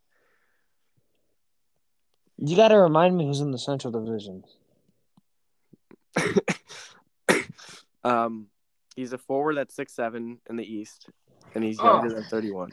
[2.37, 4.45] You got to remind me who's in the Central Division.
[8.05, 8.47] um,
[8.97, 11.09] he's a forward that's six seven in the East,
[11.55, 11.85] and he's Oh.
[11.85, 12.71] younger than thirty one.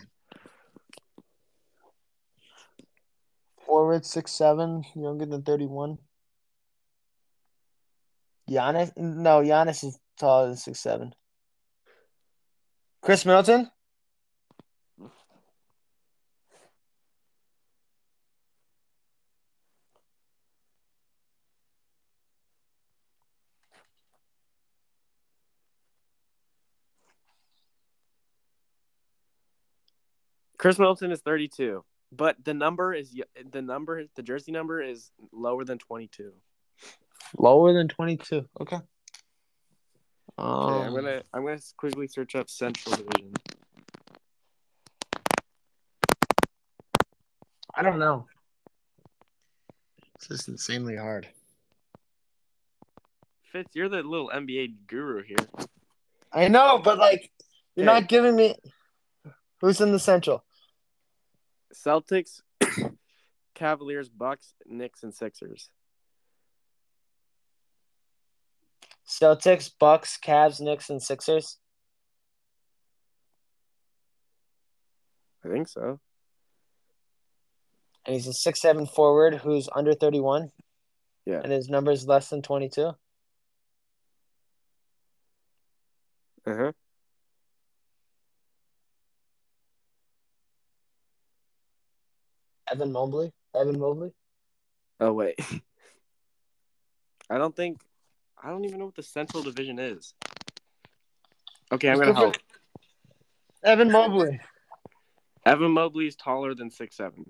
[3.65, 5.97] Forward six seven, younger than thirty one.
[8.49, 8.95] Giannis?
[8.95, 11.13] No, Giannis is taller than six seven.
[13.01, 13.71] Khris Middleton?
[30.65, 33.15] Khris Middleton is thirty two, but the number is
[33.51, 36.33] the number the jersey number is lower than twenty two.
[37.37, 38.49] Lower than twenty two.
[38.59, 38.77] Okay.
[40.39, 43.33] Um, Okay, I'm gonna I'm gonna quickly search up Central Division.
[47.75, 48.25] I don't know.
[50.19, 51.27] This is insanely hard.
[53.51, 55.37] Fitz, you're the little NBA guru here.
[56.33, 57.29] I know, but like,
[57.75, 57.99] you're Okay.
[57.99, 58.55] not giving me.
[59.61, 60.44] Who's in the Central?
[61.75, 62.41] Celtics,
[63.55, 65.69] Cavaliers, Bucks, Knicks, and Sixers.
[69.07, 71.57] Celtics, Bucks, Cavs, Knicks, and Sixers.
[75.43, 75.99] I think so.
[78.05, 80.51] And he's a six seven forward who's under thirty one.
[81.25, 81.41] Yeah.
[81.43, 82.91] And his number is less than twenty two.
[86.47, 86.71] Uh huh.
[92.71, 93.31] Evan Mobley.
[93.53, 94.11] Evan Mobley.
[94.99, 95.39] Oh wait.
[97.29, 97.79] I don't think
[98.41, 100.13] I don't even know what the Central Division is.
[101.71, 102.35] Okay, I'm gonna help.
[103.63, 104.39] Evan Mobley.
[105.45, 107.25] Evan Mobley is taller than six seven.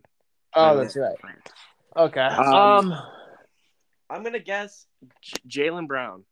[0.54, 1.16] Oh, that's right.
[1.98, 2.20] Okay.
[2.22, 2.94] Um, Um,
[4.10, 4.86] I'm gonna guess
[5.22, 6.24] J- Jaylen Brown.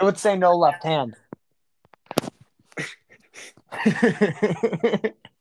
[0.00, 1.14] I would say no left hand.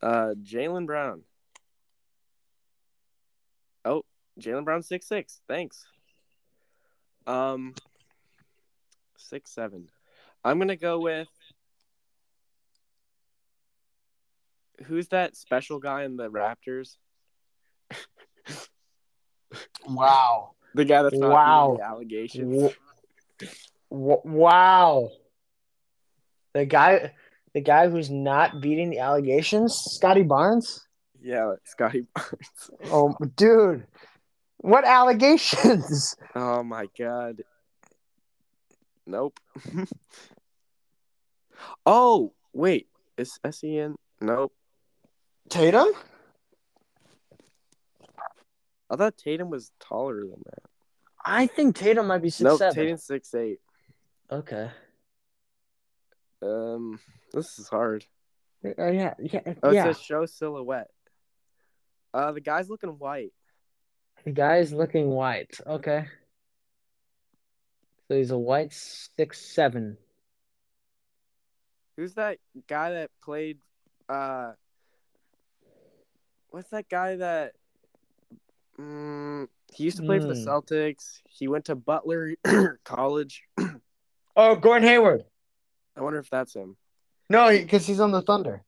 [0.00, 1.22] Uh, Jaylen Brown.
[3.84, 4.04] Oh,
[4.40, 5.40] Jaylen Brown six six.
[5.48, 5.86] Thanks.
[7.26, 7.74] Um,
[9.16, 9.88] six seven.
[10.44, 11.28] I'm gonna go with.
[14.86, 16.96] Who's that special guy in the Raptors?
[19.88, 20.52] wow.
[20.74, 21.68] The guy that's not Wow.
[21.70, 21.76] wow.
[21.76, 22.72] the allegations.
[23.90, 25.10] W- wow.
[26.52, 27.12] The guy,
[27.58, 30.86] the guy who's not beating the allegations, Scottie Barnes.
[31.20, 32.70] Yeah, Scottie Barnes.
[32.84, 33.84] Oh, dude,
[34.58, 36.14] what allegations?
[36.36, 37.42] Oh my god.
[39.06, 39.40] Nope.
[41.86, 42.86] oh wait,
[43.16, 43.96] is Sen?
[44.20, 44.52] Nope.
[45.48, 45.88] Tatum?
[48.88, 50.62] I thought Tatum was taller than that.
[51.24, 52.74] I think Tatum might be six nope, seven.
[52.76, 53.58] Tatum's six eight.
[54.30, 54.70] Okay.
[56.40, 57.00] Um,
[57.32, 58.04] this is hard.
[58.64, 59.84] Uh, yeah, yeah, Oh, it yeah.
[59.84, 60.90] says show silhouette.
[62.12, 63.32] Uh, the guy's looking white.
[64.24, 65.58] The guy's looking white.
[65.66, 66.06] Okay.
[68.08, 69.96] So he's a white six seven.
[71.96, 72.38] Who's that
[72.68, 73.58] guy that played?
[74.08, 74.52] Uh,
[76.50, 77.52] what's that guy that?
[78.80, 80.48] Mm, he used to play for the Hmm.
[80.48, 81.20] Celtics.
[81.28, 82.34] He went to Butler
[82.84, 83.42] College.
[84.40, 85.24] Oh, Gordon Hayward.
[85.96, 86.76] I wonder if that's him.
[87.30, 88.62] No, because he's on the Thunder.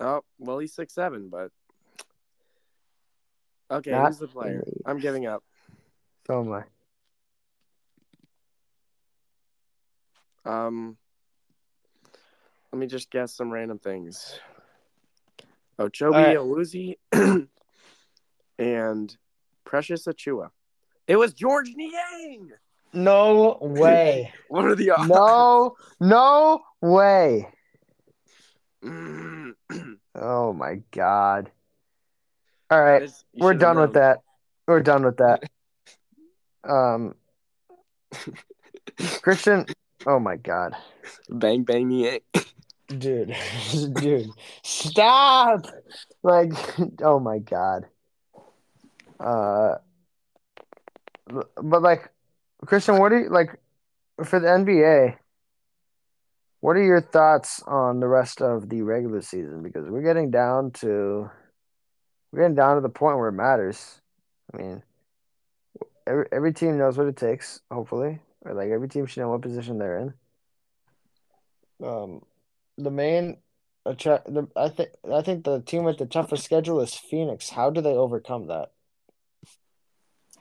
[0.00, 1.50] Oh, well, he's six seven, but
[3.70, 3.90] okay.
[3.90, 4.62] Not who's the player?
[4.86, 5.42] I'm giving up.
[6.26, 6.62] So am I.
[10.44, 10.96] Um,
[12.72, 14.38] let me just guess some random things.
[15.78, 16.96] Oh, Ochobi Awuzie
[18.58, 19.16] and
[19.64, 20.50] Precious Achiuwa.
[21.06, 22.52] It was Georges Niang.
[22.92, 24.32] No way.
[24.48, 25.08] What are the odds?
[25.08, 27.48] no, no way.
[30.20, 31.50] Oh my god.
[32.70, 34.18] All right, we're done with that.
[34.66, 35.42] We're done with that.
[36.64, 37.14] Um,
[39.22, 39.64] Christian.
[40.06, 40.74] Oh my god,
[41.30, 42.20] Bang bang me.
[42.88, 43.34] dude,
[43.94, 44.28] dude,
[44.64, 45.66] stop!
[46.22, 46.52] Like,
[47.00, 47.86] oh my god.
[49.20, 49.76] Uh,
[51.62, 52.10] but like,
[52.66, 53.50] Christian, what do you like
[54.24, 55.16] for the NBA?
[56.60, 59.62] What are your thoughts on the rest of the regular season?
[59.62, 61.30] Because we're getting down to
[62.32, 64.00] we're getting down to the point where it matters.
[64.52, 64.82] I mean,
[66.06, 69.42] every every team knows what it takes, hopefully, or like every team should know what
[69.42, 71.86] position they're in.
[71.86, 72.22] Um,
[72.76, 73.36] the main,
[73.86, 77.50] attra- the I think I think the team with the toughest schedule is Phoenix.
[77.50, 78.72] How do they overcome that?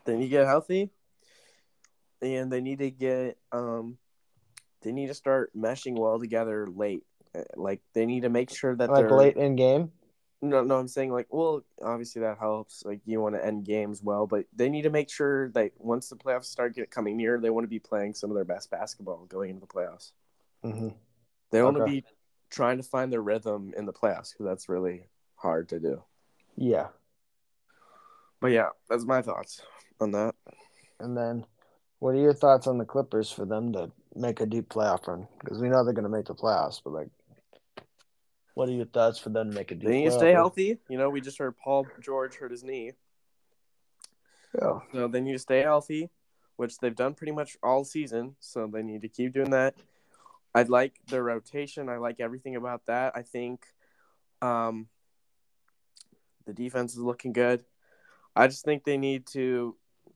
[0.05, 0.89] Then you get healthy,
[2.21, 3.97] and they need to get um,
[4.81, 7.03] they need to start meshing well together late.
[7.35, 9.91] Uh, Like they need to make sure that Like they're late in game.
[10.39, 12.85] No, no, I'm saying like, well, obviously that helps.
[12.85, 16.09] Like you want to end games well, but they need to make sure that once
[16.09, 18.69] the playoffs start get coming near, they want to be playing some of their best
[18.69, 20.11] basketball going into the playoffs.
[20.63, 20.89] hmm
[21.49, 22.03] They want to be
[22.49, 26.03] trying to find their rhythm in the playoffs because that's really hard to do.
[26.55, 26.87] Yeah,
[28.39, 29.61] But yeah, that's my thoughts
[29.99, 30.35] on that.
[30.99, 31.45] and then
[31.99, 35.27] what are your thoughts on the Clippers for them to make a deep playoff run?
[35.39, 37.09] Because we know they're going to make the playoffs, but like,
[38.53, 39.85] what are your thoughts for them to make a deep?
[39.89, 40.35] They need to stay run?
[40.35, 40.77] healthy.
[40.89, 42.93] You know, we just heard Paul George hurt his knee,
[44.59, 44.79] Yeah.
[44.93, 46.09] so they need to stay healthy,
[46.55, 48.35] which they've done pretty much all season.
[48.39, 49.75] So they need to keep doing that.
[50.55, 51.89] I like their rotation.
[51.89, 53.13] I like everything about that.
[53.15, 53.65] I think
[54.41, 54.87] um,
[56.45, 57.63] the defense is looking good.
[58.35, 59.75] I just think they need to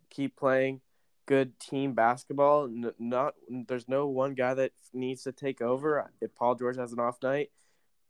[0.09, 0.81] keep playing
[1.26, 2.69] good team basketball.
[2.99, 3.35] Not
[3.68, 6.11] there's no one guy that needs to take over.
[6.22, 7.49] If Paul George has an off night,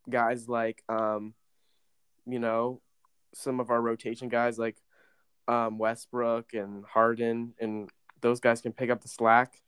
[0.10, 1.34] guys like um,
[2.26, 2.82] you know,
[3.34, 4.78] some of our rotation guys like
[5.48, 7.90] um, Westbrook and Harden and
[8.22, 9.62] those guys can pick up the slack.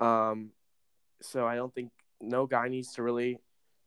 [0.00, 0.50] Um,
[1.20, 1.90] so I don't think
[2.20, 3.38] no guy needs to really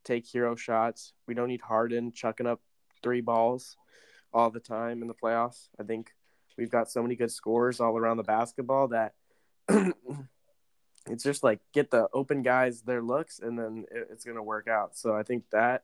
[0.04, 1.14] take hero shots.
[1.28, 2.62] We don't need Harden chucking up
[3.02, 3.78] three balls
[4.34, 5.70] all the time in the playoffs.
[5.80, 6.12] I think
[6.58, 9.14] we've got so many good scores all around the basketball that
[11.10, 14.44] it's just like get the open guys their looks and then it- it's going to
[14.44, 14.98] work out.
[14.98, 15.84] So I think that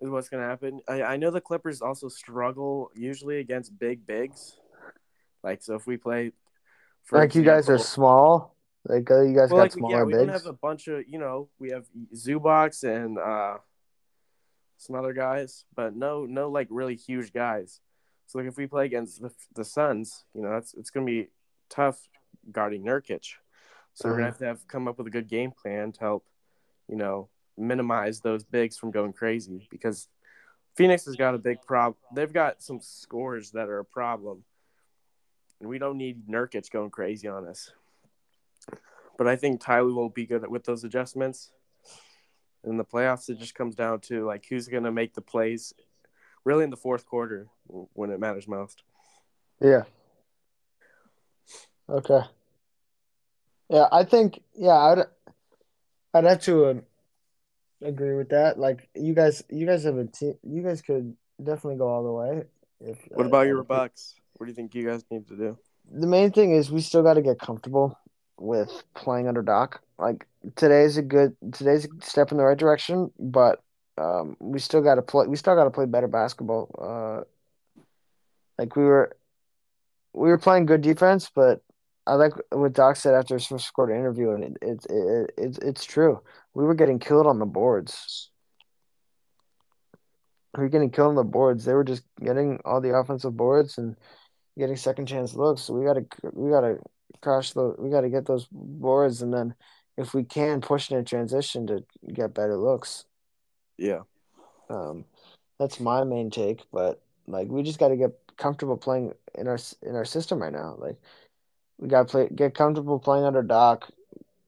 [0.00, 0.80] is what's going to happen.
[0.88, 4.56] I, I know the Clippers also struggle usually against big bigs.
[5.42, 6.32] Like, so if we play,
[7.04, 8.54] for like you guys are small.
[8.84, 10.24] Like uh, you guys well, got like smaller yeah, we bigs.
[10.24, 13.58] don't have a bunch of you know we have Zubac and uh,
[14.76, 17.80] some other guys, but no no like really huge guys.
[18.26, 21.28] So like if we play against the the Suns, you know that's it's gonna be
[21.68, 22.08] tough
[22.50, 23.34] guarding Nurkic.
[23.94, 24.30] So we're gonna Uh-huh.
[24.32, 26.24] have to have come up with a good game plan to help,
[26.88, 27.28] you know,
[27.58, 30.08] minimize those bigs from going crazy because
[30.74, 31.96] Phoenix has got a big problem.
[32.14, 34.44] They've got some scores that are a problem,
[35.60, 37.70] and we don't need Nurkic going crazy on us.
[39.18, 41.52] But I think Ty Lue will be good with those adjustments.
[42.64, 45.74] In the playoffs, it just comes down to like who's going to make the plays,
[46.44, 47.48] really in the fourth quarter
[47.94, 48.82] when it matters most.
[49.60, 49.82] Yeah.
[51.88, 52.20] Okay.
[53.68, 55.04] Yeah, I think yeah, I'd
[56.14, 56.74] I'd have to uh,
[57.82, 58.58] agree with that.
[58.58, 60.34] Like you guys, you guys have a team.
[60.42, 62.44] You guys could definitely go all the way.
[62.80, 64.14] If What uh, about all your Bucks?
[64.34, 65.58] What do you think you guys need to do?
[65.90, 67.98] The main thing is we still got to get comfortable
[68.38, 69.80] with playing under Doc.
[69.98, 70.26] Like
[70.56, 73.62] today's a good today's a step in the right direction, but
[73.98, 75.26] um, we still got to play.
[75.26, 76.70] We still got to play better basketball.
[76.78, 77.24] Uh,
[78.62, 79.16] like we were,
[80.12, 81.62] we were playing good defense, but
[82.06, 85.58] I like what Doc said after his first quarter interview, and it, it, it, it's
[85.58, 86.20] it's true.
[86.54, 88.30] We were getting killed on the boards.
[90.56, 91.64] We were getting killed on the boards.
[91.64, 93.96] They were just getting all the offensive boards and
[94.56, 95.62] getting second chance looks.
[95.62, 96.78] So we gotta we gotta
[97.20, 99.56] crash the we gotta get those boards, and then
[99.96, 103.06] if we can push in a transition to get better looks.
[103.76, 104.02] Yeah.
[104.70, 105.04] Um,
[105.58, 106.62] that's my main take.
[106.72, 108.12] But like we just gotta get
[108.42, 110.74] comfortable playing in our in our system right now.
[110.78, 110.96] Like
[111.78, 113.88] we gotta play get comfortable playing under Doc.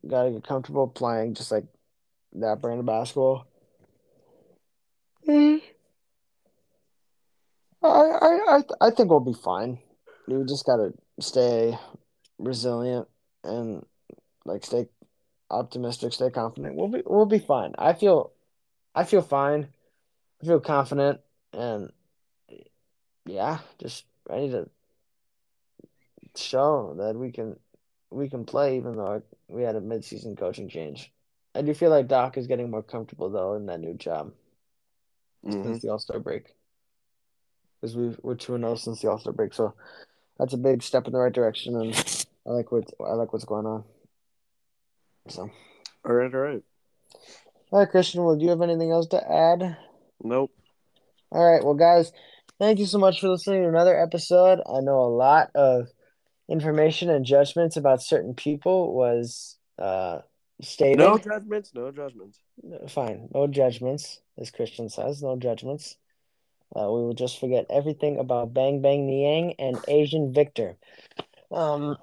[0.07, 1.65] Gotta get comfortable playing just like
[2.35, 3.47] that brand of basketball.
[5.29, 5.63] Mm.
[7.83, 9.79] I I I I think we'll be fine.
[10.27, 11.79] We just gotta stay
[12.39, 13.07] resilient
[13.45, 13.87] and
[14.45, 14.89] like stay
[15.51, 16.75] optimistic, stay confident.
[16.75, 17.75] We'll be we'll be fine.
[17.79, 18.33] I feel
[18.95, 19.69] I feel fine.
[20.43, 21.21] I feel confident
[21.53, 21.91] and
[23.27, 24.69] yeah, just ready to
[26.37, 27.57] show that we can
[28.11, 31.13] we can play even though we had a midseason coaching change.
[31.55, 34.33] I do feel like Doc is getting more comfortable though in that new job
[35.45, 35.63] Mhm.
[35.63, 36.55] since the All Star break.
[37.81, 39.75] Because we we're two and zero since the All Star break, so
[40.39, 41.95] that's a big step in the right direction, and
[42.47, 43.85] I like what I like what's going on.
[45.29, 45.51] So,
[46.05, 46.63] All right, all right.
[47.71, 49.77] all right, Christian, well, do you have anything else to add?
[50.23, 50.51] Nope.
[51.31, 52.13] All right, well, guys,
[52.59, 54.61] thank you so much for listening to another episode.
[54.67, 55.89] I know a lot of
[56.49, 60.19] information and judgments about certain people was uh
[60.61, 60.99] stated.
[60.99, 61.73] No judgments.
[61.75, 62.39] No judgments.
[62.89, 65.97] Fine, no judgments, as Christian says, no judgments.
[66.75, 70.77] Uh, we will just forget everything about Bang Bang Niang and Asian Victor.
[71.53, 71.97] Um,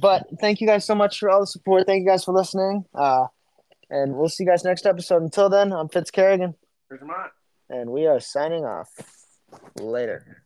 [0.00, 1.86] but thank you guys so much for all the support.
[1.86, 2.84] Thank you guys for listening.
[2.94, 3.26] Uh,
[3.88, 5.22] and we'll see you guys next episode.
[5.22, 6.54] Until then, I'm Fitz Kerrigan,
[7.70, 8.88] and we are signing off.
[9.80, 10.45] Later.